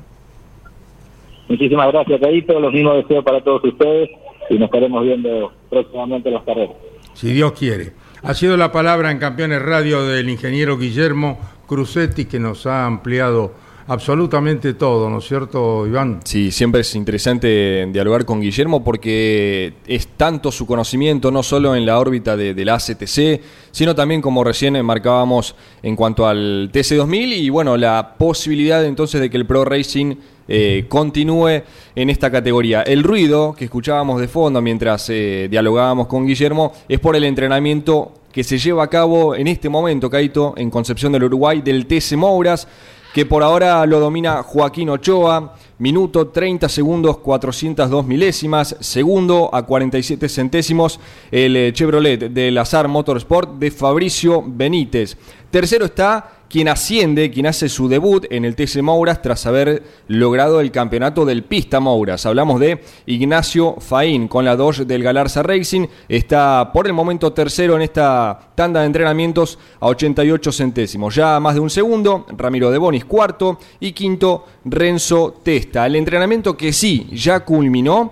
[1.47, 2.59] Muchísimas gracias, Caíto.
[2.59, 4.09] Los mismos deseos para todos ustedes
[4.49, 6.75] y nos estaremos viendo próximamente en las carreras.
[7.13, 7.93] Si Dios quiere.
[8.23, 13.53] Ha sido la palabra en Campeones Radio del ingeniero Guillermo Crucetti que nos ha ampliado
[13.91, 16.21] absolutamente todo, ¿no es cierto, Iván?
[16.23, 21.85] Sí, siempre es interesante dialogar con Guillermo porque es tanto su conocimiento, no solo en
[21.85, 27.49] la órbita de, la ACTC, sino también, como recién marcábamos, en cuanto al TC2000 y,
[27.49, 30.15] bueno, la posibilidad entonces de que el Pro Racing
[30.47, 31.61] eh, continúe
[31.93, 32.83] en esta categoría.
[32.83, 38.13] El ruido que escuchábamos de fondo mientras eh, dialogábamos con Guillermo es por el entrenamiento
[38.31, 42.15] que se lleva a cabo en este momento, Caito, en Concepción del Uruguay, del TC
[42.15, 42.69] Mouras
[43.13, 50.29] que por ahora lo domina Joaquín Ochoa, minuto 30 segundos 402 milésimas, segundo a 47
[50.29, 50.99] centésimos
[51.31, 55.17] el eh, Chevrolet del Azar Motorsport de Fabricio Benítez.
[55.49, 60.59] Tercero está quien asciende, quien hace su debut en el TC Mouras tras haber logrado
[60.59, 62.25] el campeonato del Pista Mouras.
[62.25, 65.87] Hablamos de Ignacio Faín con la Dodge del Galarza Racing.
[66.09, 71.15] Está por el momento tercero en esta tanda de entrenamientos a 88 centésimos.
[71.15, 75.85] Ya más de un segundo, Ramiro de Bonis cuarto y quinto Renzo Testa.
[75.85, 78.11] El entrenamiento que sí ya culminó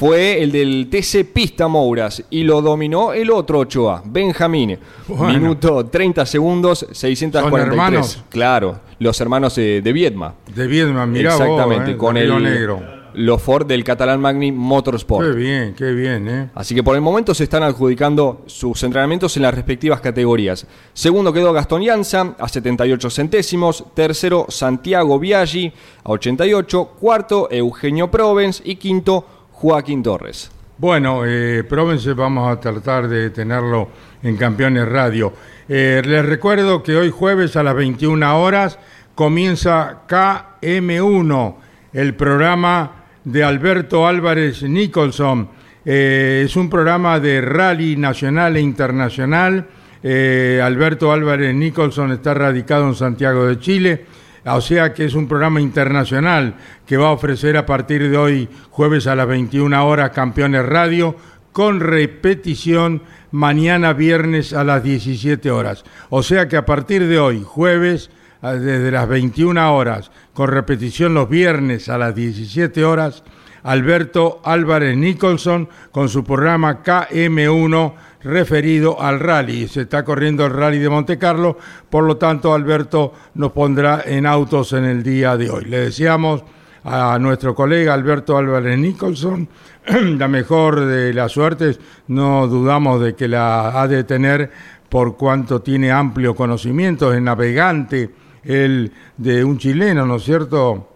[0.00, 4.78] fue el del TC Pista Mouras y lo dominó el otro Ochoa, Benjamín.
[5.06, 7.50] Minuto 30 segundos, 643.
[7.50, 8.24] ¿Son hermanos?
[8.30, 10.36] Claro, los hermanos de Viedma.
[10.54, 12.80] De Viedma, mira Exactamente, eh, con el negro.
[13.12, 15.26] Los Ford del Catalán Magni Motorsport.
[15.26, 16.50] Qué bien, qué bien, ¿eh?
[16.54, 20.66] Así que por el momento se están adjudicando sus entrenamientos en las respectivas categorías.
[20.94, 23.84] Segundo quedó Gastón Llanza a 78 centésimos.
[23.92, 25.70] Tercero, Santiago Biaggi
[26.04, 26.92] a 88.
[26.98, 28.62] Cuarto, Eugenio Provence.
[28.64, 29.26] Y quinto,
[29.60, 30.50] Joaquín Torres.
[30.78, 33.90] Bueno, eh, Provence vamos a tratar de tenerlo
[34.22, 35.34] en Campeones Radio.
[35.68, 38.78] Eh, les recuerdo que hoy jueves a las 21 horas
[39.14, 41.56] comienza KM1,
[41.92, 45.50] el programa de Alberto Álvarez Nicholson.
[45.84, 49.68] Eh, es un programa de rally nacional e internacional.
[50.02, 54.06] Alberto Álvarez Nicholson está radicado en Santiago de Chile
[54.44, 56.54] o sea que es un programa internacional
[56.86, 61.16] que va a ofrecer a partir de hoy, jueves a las 21 horas, Campeones Radio,
[61.52, 65.84] con repetición mañana viernes a las 17 horas.
[66.08, 68.10] O sea que a partir de hoy, jueves,
[68.42, 73.22] desde las 21 horas, con repetición los viernes a las 17 horas,
[73.62, 77.92] Alberto Álvarez Nicholson con su programa KM1
[78.22, 79.68] referido al rally.
[79.68, 81.58] Se está corriendo el rally de Monte Carlo,
[81.88, 85.64] por lo tanto Alberto nos pondrá en autos en el día de hoy.
[85.64, 86.42] Le deseamos
[86.84, 89.48] a nuestro colega Alberto Álvarez Nicholson
[90.18, 94.50] la mejor de las suertes, no dudamos de que la ha de tener
[94.88, 98.10] por cuanto tiene amplio conocimiento, es navegante
[98.42, 100.88] el de un chileno, ¿no es cierto?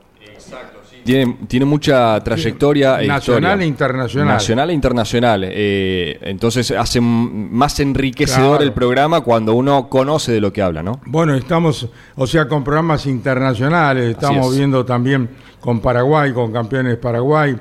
[1.04, 4.34] Tiene, mucha trayectoria e Nacional e internacional.
[4.34, 5.44] Nacional e internacional.
[5.44, 11.00] Eh, entonces hace más enriquecedor el programa cuando uno conoce de lo que habla, ¿no?
[11.06, 14.10] Bueno, estamos, o sea, con programas internacionales.
[14.12, 15.28] Estamos viendo también
[15.60, 17.56] con Paraguay, con campeones Paraguay,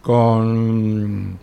[0.00, 1.38] con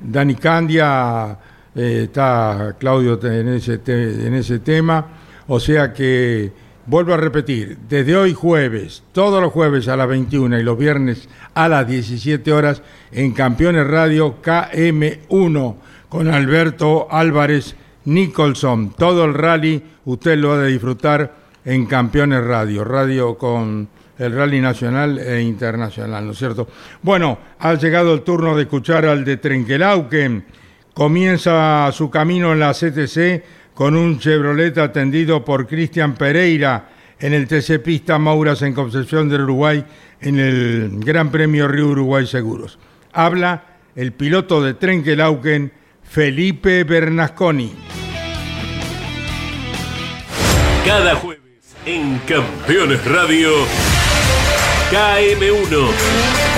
[0.00, 1.38] Dani Candia,
[1.74, 5.06] eh, está Claudio en ese, en ese tema.
[5.48, 6.52] O sea que
[6.84, 11.28] Vuelvo a repetir, desde hoy jueves, todos los jueves a las 21 y los viernes
[11.54, 15.76] a las 17 horas en Campeones Radio KM1
[16.08, 18.94] con Alberto Álvarez Nicholson.
[18.98, 21.32] Todo el rally usted lo ha de disfrutar
[21.64, 26.66] en Campeones Radio, radio con el rally nacional e internacional, ¿no es cierto?
[27.00, 30.44] Bueno, ha llegado el turno de escuchar al de Trenquelauquen.
[30.94, 37.46] Comienza su camino en la CTC con un Chevrolet atendido por Cristian Pereira en el
[37.46, 39.84] TC Pista Mauras en Concepción del Uruguay
[40.20, 42.78] en el Gran Premio Río Uruguay Seguros.
[43.12, 43.64] Habla
[43.94, 47.74] el piloto de Trenquelauquen, Felipe Bernasconi.
[50.86, 51.42] Cada jueves
[51.86, 53.50] en Campeones Radio
[54.90, 56.51] KM1.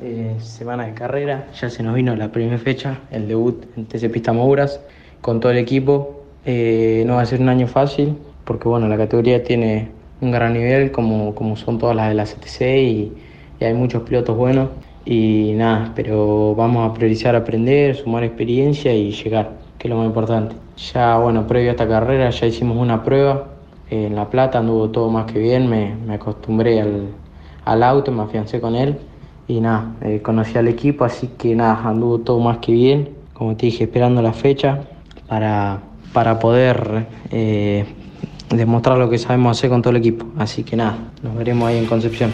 [0.00, 4.10] eh, semana de carrera, ya se nos vino la primera fecha, el debut en TC
[4.10, 4.80] Pista Mouras
[5.20, 6.24] con todo el equipo.
[6.44, 9.88] Eh, no va a ser un año fácil porque bueno, la categoría tiene
[10.20, 13.12] un gran nivel como, como son todas las de la CTC y,
[13.60, 14.68] y hay muchos pilotos buenos
[15.04, 20.06] y nada, pero vamos a priorizar aprender, sumar experiencia y llegar, que es lo más
[20.06, 20.56] importante.
[20.92, 23.48] Ya bueno, previo a esta carrera ya hicimos una prueba
[23.90, 26.80] en La Plata anduvo todo más que bien, me, acostumbré
[27.64, 28.98] al, auto, me afiancé con él
[29.46, 33.56] y nada, eh, conocí al equipo, así que nada, anduvo todo más que bien, como
[33.56, 34.80] te dije, esperando la fecha
[35.28, 35.80] para,
[36.12, 37.84] para poder eh,
[38.50, 40.26] demostrar lo que sabemos hacer con todo el equipo.
[40.38, 42.32] Así que nada, nos veremos ahí en Concepción.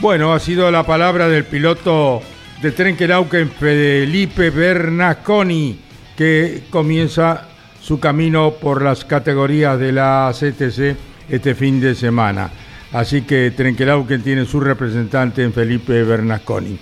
[0.00, 2.22] Bueno, ha sido la palabra del piloto
[2.62, 5.78] de Trenquelauquen, Felipe Bernasconi,
[6.16, 7.48] que comienza
[7.80, 10.96] su camino por las categorías de la CTC
[11.28, 12.50] este fin de semana.
[12.92, 16.78] Así que Trenquelauquen tiene su representante en Felipe Bernasconi.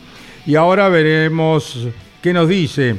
[0.46, 1.88] Y ahora veremos
[2.22, 2.96] qué nos dice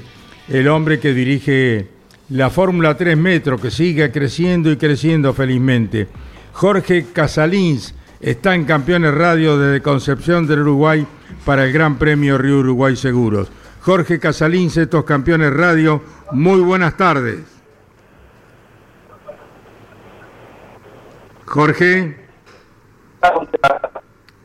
[0.49, 1.87] el hombre que dirige
[2.29, 6.07] la Fórmula 3 Metro, que sigue creciendo y creciendo felizmente.
[6.51, 11.07] Jorge Casalins está en Campeones Radio desde Concepción del Uruguay
[11.45, 13.47] para el Gran Premio Río Uruguay Seguros.
[13.79, 16.03] Jorge Casalins, estos Campeones Radio,
[16.33, 17.39] muy buenas tardes.
[21.45, 22.26] Jorge.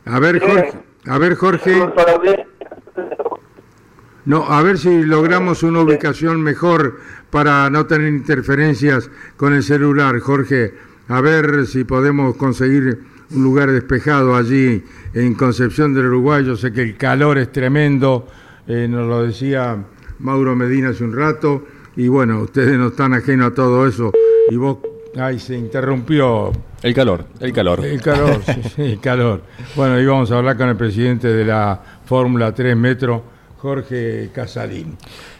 [0.05, 0.73] A ver, Jorge.
[1.05, 1.93] A ver, Jorge.
[4.25, 10.17] No, a ver si logramos una ubicación mejor para no tener interferencias con el celular,
[10.19, 10.73] Jorge.
[11.09, 16.45] A ver si podemos conseguir un lugar despejado allí en Concepción del Uruguay.
[16.45, 18.27] Yo sé que el calor es tremendo,
[18.65, 19.83] eh, nos lo decía
[20.19, 21.65] Mauro Medina hace un rato,
[21.97, 24.11] y bueno, ustedes no están ajenos a todo eso.
[24.49, 24.77] Y vos,
[25.17, 26.51] ay, se interrumpió.
[26.83, 27.85] El calor, el calor.
[27.85, 29.41] El calor, sí, sí, el calor.
[29.73, 33.23] Bueno, íbamos a hablar con el presidente de la Fórmula 3 Metro,
[33.57, 34.97] Jorge Casalín.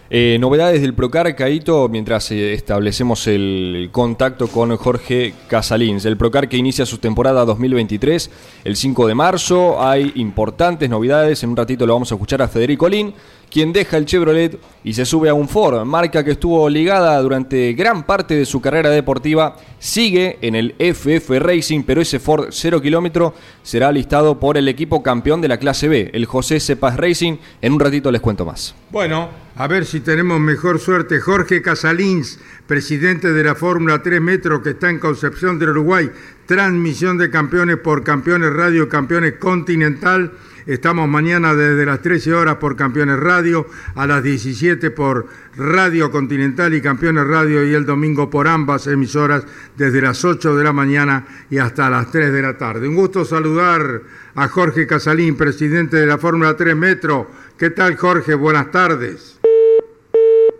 [0.09, 6.05] Eh, novedades del Procar, Caito, mientras eh, establecemos el contacto con Jorge Casalins.
[6.05, 8.29] El Procar que inicia su temporada 2023
[8.63, 9.83] el 5 de marzo.
[9.83, 11.43] Hay importantes novedades.
[11.43, 13.13] En un ratito lo vamos a escuchar a Federico Lin,
[13.54, 17.74] quien deja el Chevrolet y se sube a un Ford, marca que estuvo ligada durante
[17.74, 19.58] gran parte de su carrera deportiva.
[19.78, 25.04] Sigue en el FF Racing, pero ese Ford 0 kilómetro será listado por el equipo
[25.04, 27.38] campeón de la clase B, el José Cepas Racing.
[27.62, 28.74] En un ratito les cuento más.
[28.89, 31.20] Bueno, a ver si tenemos mejor suerte.
[31.20, 36.10] Jorge Casalins, presidente de la Fórmula 3 Metro que está en Concepción del Uruguay,
[36.47, 40.32] transmisión de campeones por Campeones Radio, Campeones Continental.
[40.66, 46.74] Estamos mañana desde las 13 horas por Campeones Radio, a las 17 por Radio Continental
[46.74, 49.45] y Campeones Radio y el domingo por ambas emisoras
[49.76, 52.88] desde las 8 de la mañana y hasta las 3 de la tarde.
[52.88, 54.03] Un gusto saludar
[54.36, 57.30] a Jorge Casalín, presidente de la Fórmula 3 Metro.
[57.57, 58.34] ¿Qué tal Jorge?
[58.34, 59.39] Buenas tardes.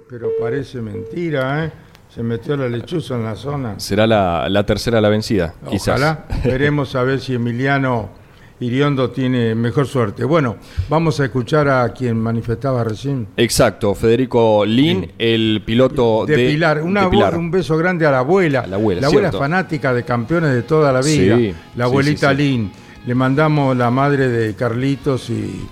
[0.10, 1.72] Pero parece mentira, ¿eh?
[2.14, 3.80] Se metió la lechuza en la zona.
[3.80, 5.97] Será la, la tercera la vencida, quizás.
[5.99, 6.26] Ojalá.
[6.43, 8.22] Veremos a ver si Emiliano
[8.60, 10.24] Iriondo tiene mejor suerte.
[10.24, 10.58] Bueno,
[10.89, 13.28] vamos a escuchar a quien manifestaba recién.
[13.36, 16.82] Exacto, Federico Lin, el piloto De, de, Pilar.
[16.82, 17.38] Una de Pilar.
[17.38, 18.62] un beso grande a la abuela.
[18.62, 19.39] A la abuela, la abuela cierto.
[19.39, 21.36] fanática de campeones de toda la vida.
[21.36, 22.38] Sí, la abuelita sí.
[22.38, 22.72] Lin.
[23.06, 25.68] Le mandamos la madre de Carlitos y,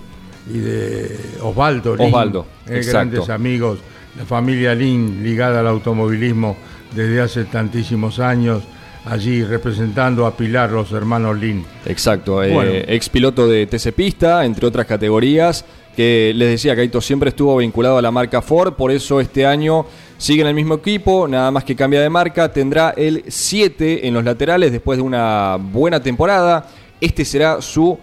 [0.52, 2.08] y de Osvaldo Lin.
[2.08, 3.78] Osvaldo, eh, grandes amigos.
[4.18, 6.56] La familia Lin ligada al automovilismo
[6.94, 8.62] desde hace tantísimos años.
[9.04, 11.64] Allí representando a Pilar, los hermanos Lin.
[11.86, 12.70] Exacto, eh, Bueno.
[12.86, 15.64] ex piloto de TC Pista, entre otras categorías,
[15.96, 19.86] que les decía, Caito siempre estuvo vinculado a la marca Ford, por eso este año
[20.18, 24.14] sigue en el mismo equipo, nada más que cambia de marca, tendrá el 7 en
[24.14, 26.68] los laterales después de una buena temporada.
[27.00, 27.98] Este será su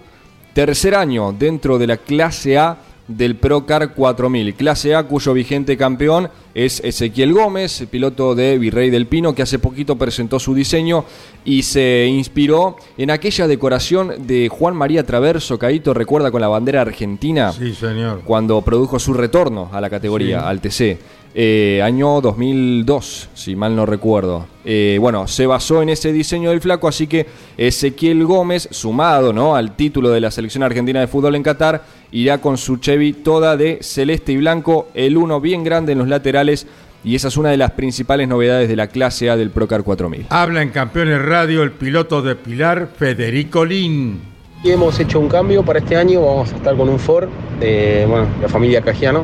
[0.54, 2.78] tercer año dentro de la clase A
[3.10, 9.08] del Procar 4000, clase A cuyo vigente campeón es Ezequiel Gómez, piloto de Virrey del
[9.08, 11.04] Pino, que hace poquito presentó su diseño
[11.44, 16.82] y se inspiró en aquella decoración de Juan María Traverso, Caito recuerda con la bandera
[16.82, 18.22] argentina Sí, señor.
[18.26, 20.46] cuando produjo su retorno a la categoría, Sí.
[20.46, 20.98] al TC.
[21.36, 24.48] Eh, año 2002, si mal no recuerdo.
[24.66, 29.56] Eh, bueno, se basó en ese diseño del flaco, así que Ezequiel Gómez, sumado ¿no?
[29.56, 33.58] al título de la selección argentina de fútbol en Qatar, irá con su Chevy toda
[33.58, 36.66] de celeste y blanco, el uno bien grande en los laterales,
[37.04, 40.26] y esa es una de las principales novedades de la clase A del Procar 4000.
[40.30, 44.20] Habla en Campeones Radio el piloto de Pilar, Federico Lin.
[44.64, 48.06] Y hemos hecho un cambio para este año, vamos a estar con un Ford de
[48.10, 49.24] bueno, la familia Cajiano,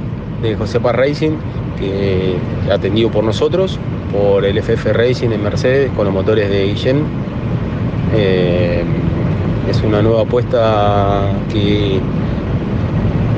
[0.50, 1.32] de José Paz Racing,
[1.78, 2.36] que
[2.72, 3.80] atendido por nosotros,
[4.12, 7.04] por el FF Racing en Mercedes, con los motores de Guillén.
[8.16, 8.84] Eh,
[9.70, 12.00] es una nueva apuesta que,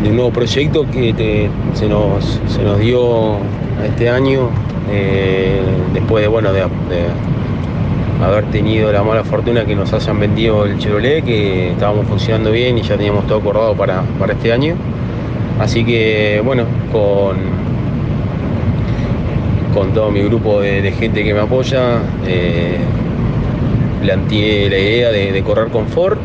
[0.04, 3.38] de un nuevo proyecto que se, nos, se nos dio
[3.86, 4.50] este año,
[4.92, 5.62] eh,
[5.94, 6.64] después de, bueno, de
[8.24, 12.78] haber tenido la mala fortuna que nos hayan vendido el Chevrolet, que estábamos funcionando bien
[12.78, 14.76] y ya teníamos todo acordado para, para este año.
[15.60, 17.38] Así que bueno, con,
[19.74, 22.78] con todo mi grupo de, gente que me apoya, eh,
[24.02, 26.18] planteé la idea de, correr con Ford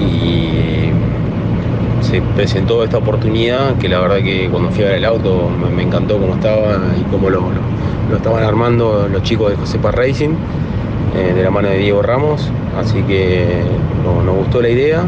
[0.00, 0.90] y
[2.04, 5.70] se presentó esta oportunidad que la verdad que cuando fui a ver el auto me,
[5.74, 7.76] me encantó cómo estaba y cómo lo, lo-
[8.10, 10.30] lo estaban armando los chicos de Josepa Racing
[11.16, 12.50] eh, de la mano de Diego Ramos.
[12.78, 13.44] Así que
[14.04, 15.02] no- nos gustó la idea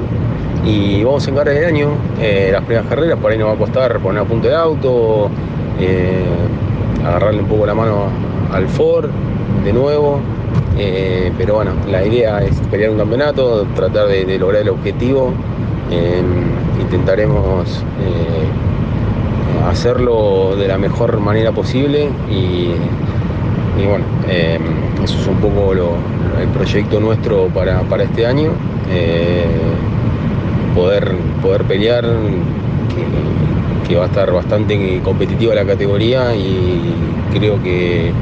[0.65, 1.91] y vamos a encarar el año
[2.21, 5.31] eh, las primeras carreras por ahí nos va a costar poner a punto el auto
[5.81, 6.25] eh,
[7.05, 8.07] agarrarle un poco la mano
[8.53, 9.09] al Ford
[9.65, 10.21] de nuevo
[10.79, 15.33] eh, pero bueno, la idea es pelear un campeonato, tratar de, lograr el objetivo.
[16.81, 17.85] Intentaremos
[19.67, 22.71] hacerlo de la mejor manera posible y,
[23.87, 24.05] bueno,
[25.03, 28.53] eso es un poco el proyecto nuestro para, este año.
[30.79, 31.13] Poder,
[31.43, 32.05] poder pelear,
[33.89, 36.95] que va a estar bastante competitiva la categoría y
[37.33, 38.13] creo que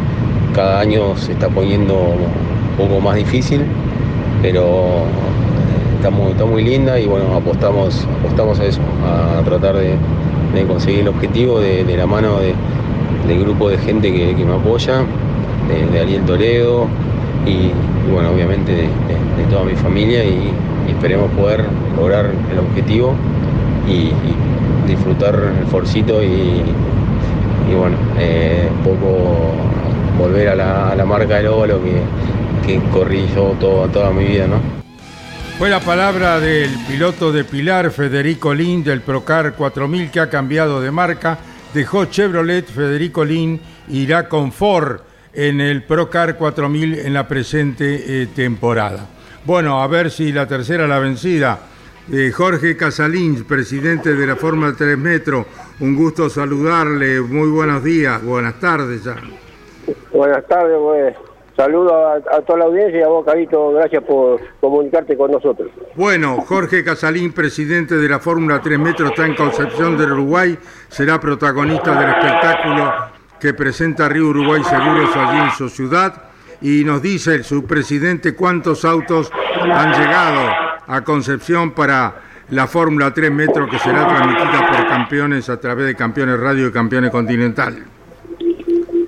[0.55, 3.63] cada año se está poniendo un poco más difícil,
[4.41, 5.05] pero
[5.97, 9.97] está muy, está muy linda y bueno, apostamos, apostamos a eso, a tratar de,
[10.67, 15.03] conseguir el objetivo de, la mano del grupo de gente que, me apoya,
[15.93, 16.87] de, Ariel Toledo
[17.45, 17.71] y,
[18.11, 18.89] bueno, obviamente de,
[19.51, 20.53] toda mi familia y,
[20.89, 21.65] esperemos poder
[21.97, 23.15] lograr el objetivo
[23.89, 24.13] y
[24.87, 26.63] disfrutar el forcito y,
[27.75, 29.55] bueno, eh, un poco
[30.19, 32.01] volver a la, marca del óvalo que,
[32.67, 34.61] que corrí yo toda mi vida, ¿no?
[35.59, 40.83] Fue la palabra del piloto de Pilar, Federico Lin, del Procar 4000, que ha cambiado
[40.83, 41.39] de marca.
[41.73, 45.01] Dejó Chevrolet, Federico Lin irá con Ford
[45.33, 49.07] en el Procar 4000 en la presente eh, temporada.
[49.47, 51.59] Bueno, a ver si la tercera la vencida
[52.13, 55.47] eh, Jorge Casalín, presidente de la Fórmula 3 Metro,
[55.81, 59.17] un gusto saludarle, muy buenos días, buenas tardes ya.
[60.13, 61.17] Buenas tardes, pues.
[61.57, 65.71] Saludo a, toda la audiencia y a vos, Carito, gracias por comunicarte con nosotros.
[65.95, 71.19] Bueno, Jorge Casalín, presidente de la Fórmula 3 Metro, está en Concepción del Uruguay, será
[71.19, 72.93] protagonista del espectáculo
[73.41, 76.25] que presenta Río Uruguay Seguros allí en su ciudad
[76.61, 79.33] y nos dice su presidente cuántos autos
[79.63, 82.15] han llegado a Concepción para
[82.51, 86.73] la Fórmula 3 Metro que será transmitida por campeones a través de Campeones Radio y
[86.73, 87.75] Campeones Continental.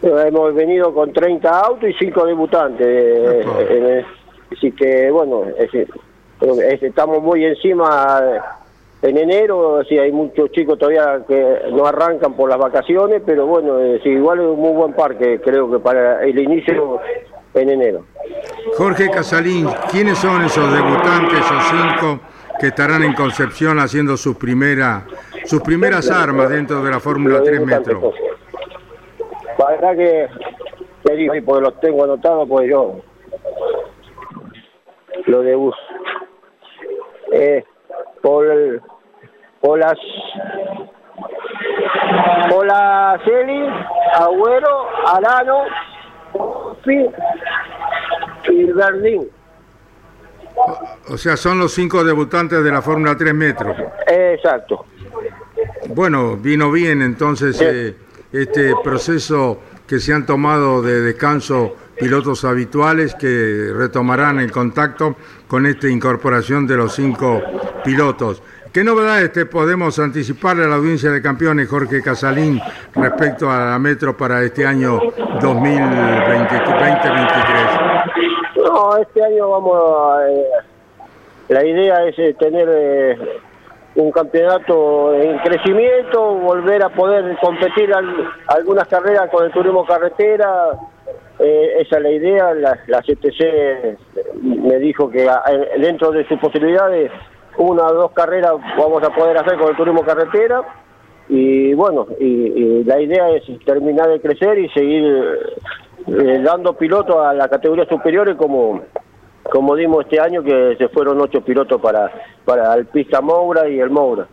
[0.03, 2.87] Hemos venido con 30 autos y 5 debutantes.
[2.87, 4.05] Eh, eh,
[4.53, 5.45] así que, bueno,
[6.41, 8.20] estamos muy encima
[9.03, 9.83] en enero.
[9.89, 14.41] Sí, hay muchos chicos todavía que no arrancan por las vacaciones, pero bueno, eh, igual
[14.41, 17.01] es un muy buen parque, creo que para el inicio
[17.55, 18.05] en enero.
[18.77, 22.21] Jorge Casalín, ¿quiénes son esos debutantes, esos cinco
[22.61, 25.07] que estarán en Concepción haciendo sus, primera,
[25.45, 28.12] sus primeras armas dentro de la Fórmula 3 Metro?
[29.59, 30.29] La verdad que,
[31.05, 33.01] te digo, y porque los tengo anotados, pues yo
[35.27, 35.75] lo de bus.
[37.33, 37.64] Eh,
[38.23, 38.81] por, el,
[39.61, 39.99] por las
[42.49, 43.66] por la Celi,
[44.14, 45.64] Agüero, Arano,
[48.49, 49.28] y Berlín.
[51.09, 53.74] O sea, son los cinco debutantes de la Fórmula 3 Metro.
[54.07, 54.86] Exacto.
[55.89, 57.97] Bueno, vino bien entonces eh,
[58.32, 65.16] este proceso que se han tomado de descanso pilotos habituales que retomarán el contacto
[65.49, 67.43] con esta incorporación de los cinco
[67.84, 68.43] pilotos.
[68.72, 72.61] ¿Qué novedades te podemos anticiparle a la audiencia de campeones, Jorge Casalín,
[72.95, 75.01] respecto a la Metro para este año
[75.41, 77.98] 2023?
[78.79, 80.31] No, este año vamos a...
[80.31, 80.47] Eh,
[81.49, 83.18] la idea es eh, tener eh,
[83.97, 87.91] un campeonato en crecimiento, volver a poder competir
[88.47, 90.79] algunas carreras con el turismo carretera.
[91.41, 92.55] esa es la idea.
[92.55, 93.99] La, la CTC
[94.43, 95.29] me dijo que
[95.79, 97.11] dentro de sus posibilidades
[97.57, 100.62] una o dos carreras vamos a poder hacer con el turismo carretera
[101.29, 105.05] y bueno, y, la idea es terminar de crecer y seguir
[106.07, 108.83] eh, dando pilotos a la categoría superiores como
[109.51, 112.11] como dimos este año que se fueron ocho pilotos para,
[112.45, 114.26] para el Pista Moura y el Moura.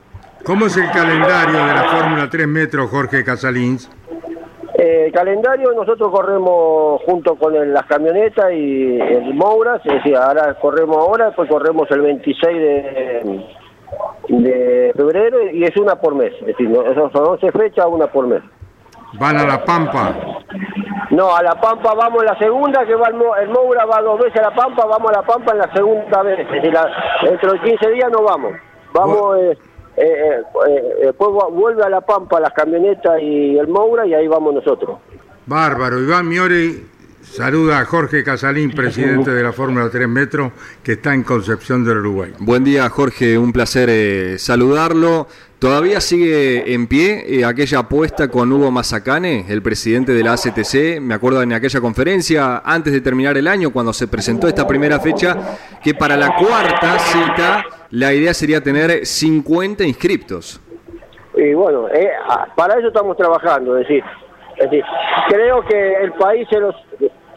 [0.43, 3.89] ¿Cómo es el calendario de la Fórmula 3 Metro, Jorge Casalins?
[4.77, 10.97] Eh, calendario nosotros corremos junto con las camionetas y el Moura, es decir, ahora corremos
[10.97, 13.45] ahora, después corremos el 26 de,
[14.27, 16.73] de febrero y es una por mes, es decir,
[17.11, 18.41] son 11 fechas, una por mes.
[19.19, 20.15] ¿Van a La Pampa?
[21.11, 24.49] No, a La Pampa vamos la segunda, que va el, Moura va dos veces a
[24.49, 26.73] La Pampa, vamos a La Pampa en la segunda vez, es decir,
[27.23, 28.53] dentro de 15 días no vamos.
[28.93, 29.37] Vamos...
[29.37, 29.57] Eh,
[29.97, 34.27] eh, eh, eh, después vuelve a La Pampa las camionetas y el Moura y ahí
[34.27, 34.99] vamos nosotros.
[35.45, 36.01] Bárbaro.
[36.01, 36.85] Iván Miori
[37.25, 40.51] saluda a Jorge Casalín, presidente de la Fórmula 3 Metro,
[40.83, 42.33] que está en Concepción del Uruguay.
[42.39, 43.37] Buen día, Jorge.
[43.37, 45.27] Un placer saludarlo.
[45.59, 51.01] ¿Todavía sigue en pie aquella apuesta con Hugo Mazacane, el presidente de la ACTC?
[51.01, 54.99] Me acuerdo en aquella conferencia, antes de terminar el año, cuando se presentó esta primera
[54.99, 60.61] fecha, que para la cuarta cita la idea sería tener 50 inscriptos.
[61.35, 64.03] Y bueno, eh, ah, para eso estamos trabajando, es decir,
[64.57, 64.83] es decir,
[65.27, 66.75] creo que el país se nos,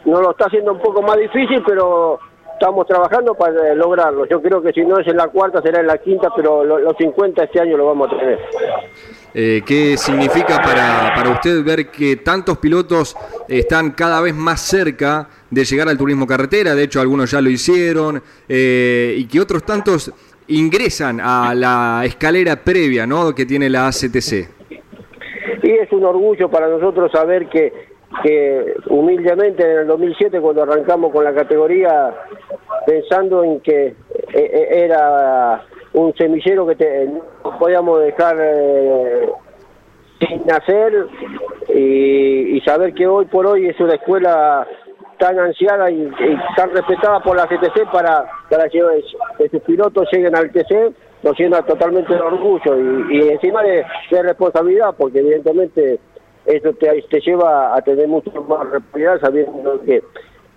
[0.05, 2.19] nos lo está haciendo un poco más difícil, pero
[2.53, 4.25] estamos trabajando para lograrlo.
[4.25, 6.95] Yo creo que si no es en la cuarta, será en la quinta, pero los
[6.97, 8.39] 50 este año lo vamos a tener.
[9.33, 13.15] Eh, ¿Qué significa para, para usted ver que tantos pilotos
[13.47, 16.75] están cada vez más cerca de llegar al turismo carretera?
[16.75, 20.11] De hecho, algunos ya lo hicieron, eh, y que otros tantos
[20.49, 23.33] ingresan a la escalera previa ¿no?
[23.33, 24.58] que tiene la ACTC.
[25.69, 27.71] Y es un orgullo para nosotros saber que,
[28.23, 32.11] que humildemente en el 2007 cuando arrancamos con la categoría
[32.87, 33.95] pensando en que eh,
[34.33, 35.63] eh, era
[35.93, 37.07] un semillero que
[37.43, 39.29] no podíamos dejar eh,
[40.19, 41.05] sin hacer
[41.67, 44.67] y, saber que hoy por hoy es una escuela
[45.19, 46.11] tan ansiada y,
[46.55, 48.81] tan respetada por la CTC para, para que,
[49.51, 52.77] sus pilotos lleguen al TC nos llena totalmente de orgullo
[53.09, 53.85] y, encima de,
[54.21, 55.99] responsabilidad, porque evidentemente
[56.45, 60.01] eso te, te lleva a tener mucho más responsabilidad sabiendo que,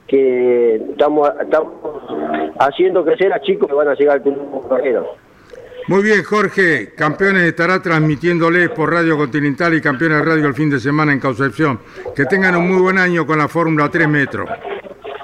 [0.07, 1.73] que estamos, estamos
[2.59, 5.15] haciendo crecer a chicos que van a llegar al carrero.
[5.89, 6.93] Muy bien, Jorge.
[6.97, 11.81] Campeones estará transmitiéndoles por Radio Continental y Campeones Radio el fin de semana en Concepción.
[12.15, 14.47] Que tengan un muy buen año con la Fórmula 3 Metro.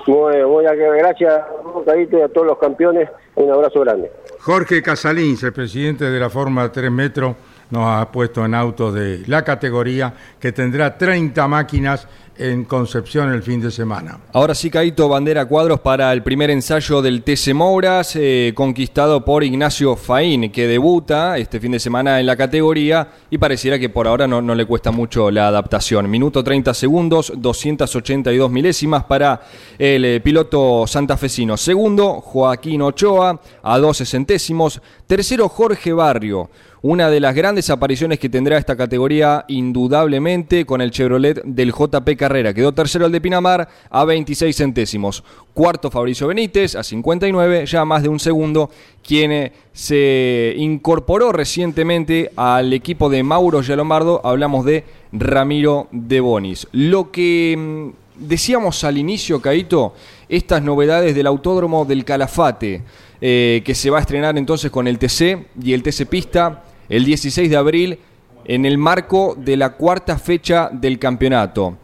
[0.08, 3.10] Bueno, voy a gracias a todos los campeones.
[3.34, 4.10] Un abrazo grande.
[4.40, 7.36] Jorge Casalins, el presidente de la Fórmula 3 Metro,
[7.68, 13.42] nos ha puesto en autos de la categoría que tendrá 30 máquinas en Concepción el
[13.42, 14.18] fin de semana.
[14.32, 19.42] Ahora sí, Caito, bandera cuadros para el primer ensayo del TC Mouras, eh, conquistado por
[19.42, 24.06] Ignacio Faín, que debuta este fin de semana en la categoría y pareciera que por
[24.06, 26.08] ahora no, le cuesta mucho la adaptación.
[26.08, 29.40] Minuto 30 segundos, 282 milésimas para
[29.78, 31.56] el eh, piloto santafesino.
[31.56, 34.80] Segundo, Joaquín Ochoa, a 12 centésimos.
[35.06, 36.50] Tercero, Jorge Barrio
[36.82, 42.16] una de las grandes apariciones que tendrá esta categoría indudablemente con el Chevrolet del JP
[42.16, 42.54] Carrera.
[42.54, 45.24] Quedó tercero el de Pinamar a 26 centésimos.
[45.54, 48.70] Cuarto Fabricio Benítez a 59, ya más de un segundo,
[49.06, 54.20] quien eh, se incorporó recientemente al equipo de Mauro Yalomardo.
[54.24, 56.68] Hablamos de Ramiro de Bonis.
[56.72, 59.94] Lo que mm, decíamos al inicio, Caito,
[60.28, 62.82] estas novedades del Autódromo del Calafate.
[63.20, 67.04] Eh, que se va a estrenar entonces con el TC y el TC Pista el
[67.04, 67.98] 16 de abril
[68.44, 71.78] en el marco de la cuarta fecha del campeonato.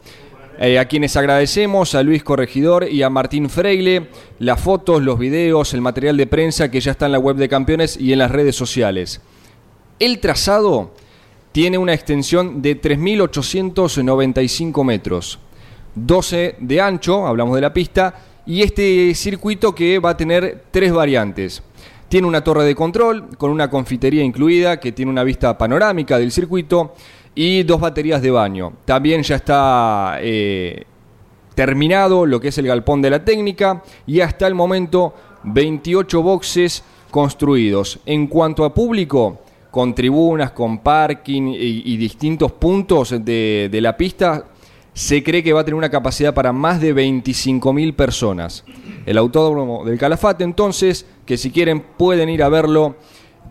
[0.57, 4.07] Eh, a quienes agradecemos, a Luis Corregidor y a Martín Freile,
[4.39, 7.49] las fotos, los videos, el material de prensa que ya está en la web de
[7.49, 9.19] campeones y en las redes sociales.
[9.99, 10.93] El trazado
[11.51, 15.39] tiene una extensión de 3.895 metros,
[15.95, 20.93] 12 de ancho, hablamos de la pista, y este circuito que va a tener tres
[20.93, 21.61] variantes.
[22.15, 26.31] Tiene una torre de control con una confitería incluida que tiene una vista panorámica del
[26.31, 26.93] circuito
[27.35, 28.71] y dos baterías de baño.
[28.85, 30.85] También ya está eh,
[31.55, 35.13] terminado lo que es el galpón de la técnica y hasta el momento
[35.43, 37.99] 28 boxes construidos.
[38.05, 44.45] En cuanto a público, con tribunas, con parking y, distintos puntos de, de la pista,
[44.93, 48.63] se cree que va a tener una capacidad para más de 25.000 personas.
[49.05, 52.95] El autódromo del Calafate, entonces, que si quieren pueden ir a verlo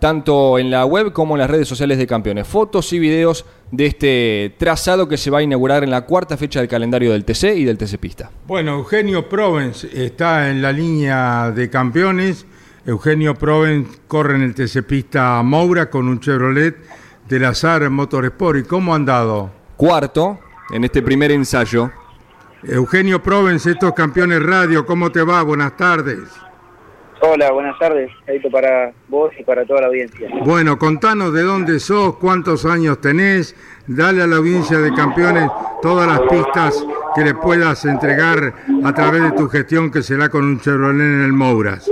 [0.01, 2.47] tanto en la web como en las redes sociales de campeones.
[2.47, 6.61] Fotos y videos de este trazado que se va a inaugurar en la cuarta fecha
[6.61, 8.31] del calendario del TC y del TC Pista.
[8.47, 12.47] Bueno, Eugenio Provence está en la línea de campeones.
[12.87, 16.77] Eugenio Provence corre en el TC Pista Moura con un Chevrolet
[17.29, 18.59] del Azar Motorsport.
[18.59, 19.51] ¿Y cómo han dado?
[19.77, 20.39] Cuarto,
[20.71, 21.91] en este primer ensayo.
[22.63, 25.43] Eugenio Provence, estos campeones radio, ¿cómo te va?
[25.43, 26.21] Buenas tardes.
[27.21, 30.29] Hola, buenas tardes, Edito, para vos y para toda la audiencia.
[30.45, 33.57] Bueno, contanos de dónde sos, cuántos años tenés,
[33.87, 35.49] dale a la audiencia de campeones
[35.81, 36.85] todas las pistas
[37.15, 38.53] que le puedas entregar
[38.85, 41.91] a través de tu gestión que será con un Chevrolet en el Mouras.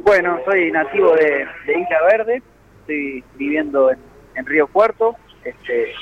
[0.00, 2.42] Bueno, soy nativo de, Isla Verde,
[2.80, 5.92] estoy viviendo en, Río Cuarto, este,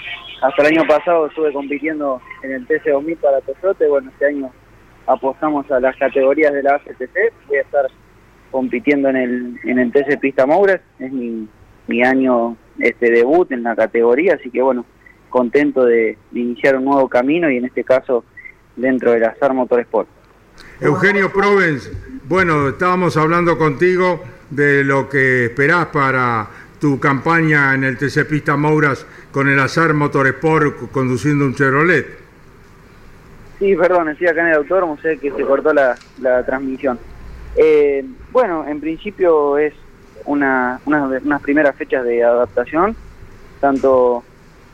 [0.40, 4.50] hasta el año pasado estuve compitiendo en el TC2000 para Toyote, bueno, este año
[5.08, 7.86] apostamos a las categorías de la ACTC, voy a estar
[8.50, 11.48] compitiendo en el, en el TC Pista Moures, es mi,
[12.04, 14.84] año este debut en la categoría, así que bueno,
[15.30, 18.24] contento de, iniciar un nuevo camino y en este caso
[18.76, 20.08] dentro del Azar Motorsport.
[20.80, 21.90] Eugenio Provence,
[22.24, 26.46] bueno, estábamos hablando contigo de lo que esperás para
[26.78, 32.27] tu campaña en el TC Pista Mouras con el Azar Motorsport conduciendo un Chevrolet.
[33.58, 35.96] Sí, perdón, estoy acá en el autódromo, sé que se cortó la,
[36.46, 36.98] transmisión.
[37.56, 39.74] Eh, bueno, en principio es
[40.26, 42.94] una, unas primeras fechas de adaptación,
[43.60, 44.22] tanto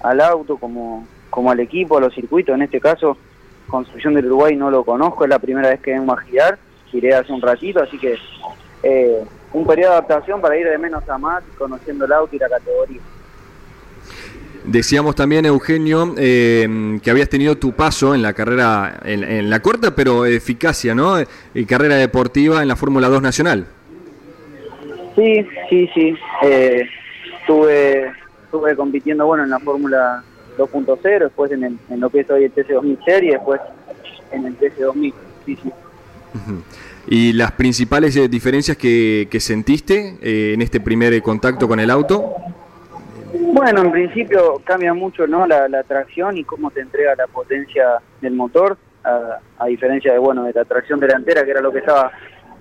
[0.02, 2.54] al auto como, como al equipo, a los circuitos.
[2.54, 3.16] En este caso,
[3.68, 6.58] construcción del Uruguay no lo conozco, es la primera vez que vengo a girar,
[6.90, 8.18] giré hace un ratito, así que
[8.82, 9.24] eh,
[9.54, 12.50] un periodo de adaptación para ir de menos a más, conociendo el auto y la
[12.50, 13.00] categoría.
[14.64, 19.94] Decíamos también, Eugenio, eh, que habías tenido tu paso en la carrera, en, la corta
[19.94, 21.16] pero eficacia, ¿no?
[21.54, 23.66] Y carrera deportiva en la Fórmula 2 Nacional.
[25.14, 26.16] Sí, sí, sí.
[26.42, 26.82] Eh,
[27.40, 28.10] estuve,
[28.44, 30.24] estuve compitiendo, bueno, en la Fórmula
[30.56, 33.60] 2.0, después en, lo que es hoy el TC2000 Serie, y después
[34.32, 35.12] en el TC2000.
[35.44, 35.70] Sí, sí.
[37.06, 42.34] ¿Y las principales eh, diferencias que, sentiste en este primer contacto con el auto?
[43.36, 45.44] Bueno, en principio cambia mucho ¿no?
[45.46, 50.52] la, tracción y cómo te entrega la potencia del motor, a, diferencia de bueno de
[50.52, 52.12] la tracción delantera, que era lo que estaba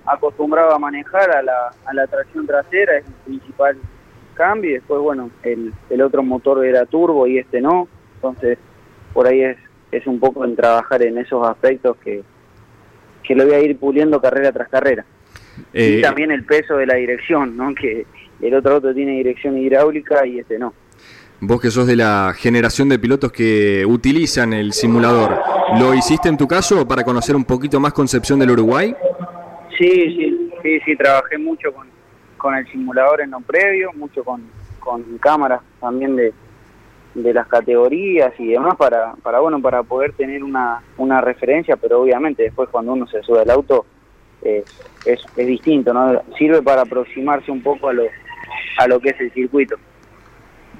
[0.04, 3.76] acostumbrado a manejar, a la, a la tracción trasera, es el principal
[4.34, 8.58] cambio, y después bueno, el, el otro motor era turbo y este no, entonces
[9.12, 9.56] por ahí es,
[9.92, 12.24] es un poco en trabajar en esos aspectos que,
[13.22, 15.04] que lo voy a ir puliendo carrera tras carrera.
[15.72, 17.72] y eh, también el peso de la dirección, ¿no?
[17.76, 18.06] que
[18.40, 20.72] el otro auto tiene dirección hidráulica y este no.
[21.40, 25.38] Vos que sos de la generación de pilotos que utilizan el simulador,
[25.78, 28.94] ¿lo hiciste en tu caso para conocer un poquito más Concepción del Uruguay?
[29.76, 31.88] Sí, sí, sí, sí, trabajé mucho con,
[32.36, 34.42] con el simulador en lo previo, mucho con,
[34.78, 36.32] con cámaras también de,
[37.14, 42.02] de las categorías y demás para, para bueno para poder tener una, una referencia, pero
[42.02, 43.86] obviamente después cuando uno se sube al auto
[44.42, 44.64] eh,
[45.04, 46.22] es, es distinto, ¿no?
[46.36, 48.04] Sirve para aproximarse un poco a lo,
[48.78, 49.76] a lo que es el circuito.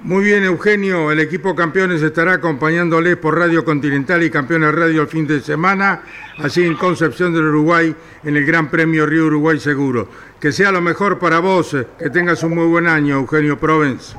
[0.05, 1.11] Muy bien, Eugenio.
[1.11, 6.03] El equipo Campeones estará acompañándoles por Radio Continental y Campeones Radio el fin de semana,
[6.37, 10.09] así en Concepción del Uruguay, en el Gran Premio Río Uruguay Seguro.
[10.39, 14.15] Que sea lo mejor para vos, eh, que tengas un muy buen año, Eugenio Provence.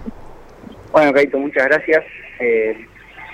[0.92, 2.04] Bueno, Caito, muchas gracias.
[2.40, 2.88] Eh,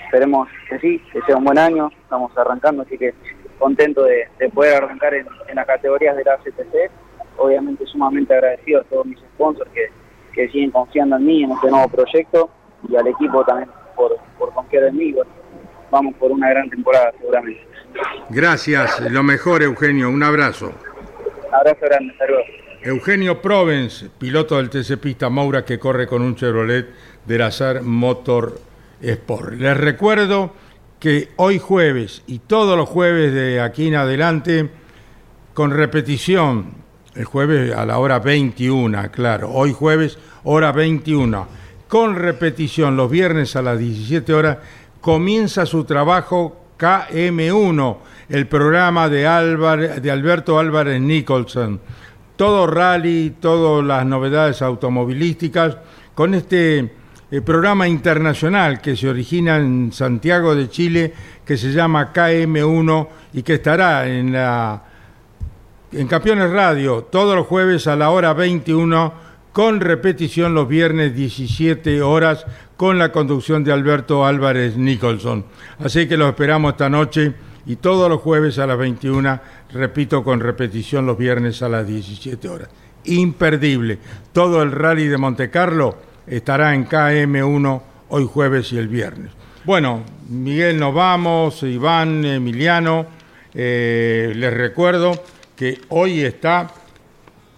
[0.04, 1.90] esperemos que sí, que sea un buen año.
[2.02, 3.14] Estamos arrancando, así que
[3.58, 6.90] contento de, poder arrancar en, en, las categorías de la CTC.
[7.38, 9.88] Obviamente sumamente agradecido a todos mis sponsors que
[10.32, 12.50] que siguen confiando en mí, en este nuevo proyecto,
[12.88, 14.16] y al equipo también por,
[14.52, 15.14] confiar en mí.
[15.90, 17.60] vamos por una gran temporada seguramente.
[18.30, 20.72] Gracias, lo mejor Eugenio, un abrazo.
[21.52, 22.24] Abrazo grande, hasta
[22.84, 26.88] Eugenio Provence, piloto del TC Pista Moura que corre con un Chevrolet
[27.24, 28.58] de Lazar Motor
[29.00, 29.52] Sport.
[29.52, 30.52] Les recuerdo
[30.98, 34.70] que hoy jueves y todos los jueves de aquí en adelante,
[35.54, 36.81] con repetición
[37.14, 39.50] el jueves a la hora 21, claro.
[39.50, 41.46] Hoy jueves, hora 21.
[41.88, 44.58] Con repetición los viernes a las 17 horas
[45.00, 47.96] comienza su trabajo KM1,
[48.28, 51.80] el programa de, Alberto Álvarez Nicholson.
[52.36, 55.76] Todo rally, todas las novedades automovilísticas,
[56.14, 56.92] con este
[57.30, 61.12] eh, programa internacional que se origina en Santiago de Chile,
[61.44, 64.91] que se llama KM1 y que estará en la
[65.92, 69.12] en Campeones Radio, todos los jueves a la hora 21,
[69.52, 72.46] con repetición los viernes 17 horas,
[72.78, 75.44] con la conducción de Alberto Álvarez Nicholson.
[75.78, 77.34] Así que los esperamos esta noche
[77.66, 79.40] y todos los jueves a las 21,
[79.72, 82.70] repito, con repetición los viernes a las 17 horas.
[83.04, 83.98] Imperdible.
[84.32, 89.30] Todo el rally de Monte Carlo estará en KM1 hoy jueves y el viernes.
[89.64, 93.06] Bueno, Miguel, nos vamos, Iván, Emiliano,
[93.54, 95.12] eh, les recuerdo
[95.62, 96.72] que hoy está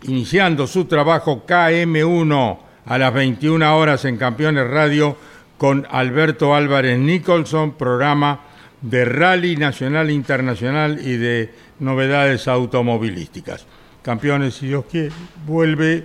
[0.02, 5.16] iniciando su trabajo KM1 a las 21 horas en Campeones Radio
[5.56, 8.40] con Alberto Álvarez Nicholson, programa
[8.82, 13.64] de rally nacional e internacional y de novedades automovilísticas.
[14.02, 15.10] Campeones, si Dios quiere,
[15.46, 16.04] vuelve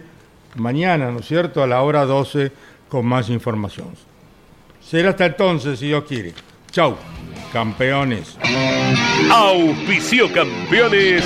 [0.55, 2.49] mañana, ¿no es cierto?, a la hora 12
[2.87, 3.89] con más información.
[4.79, 6.33] Será hasta entonces, si Dios quiere.
[6.71, 6.95] Chau,
[7.51, 8.37] campeones.
[9.29, 11.25] Auspicio campeones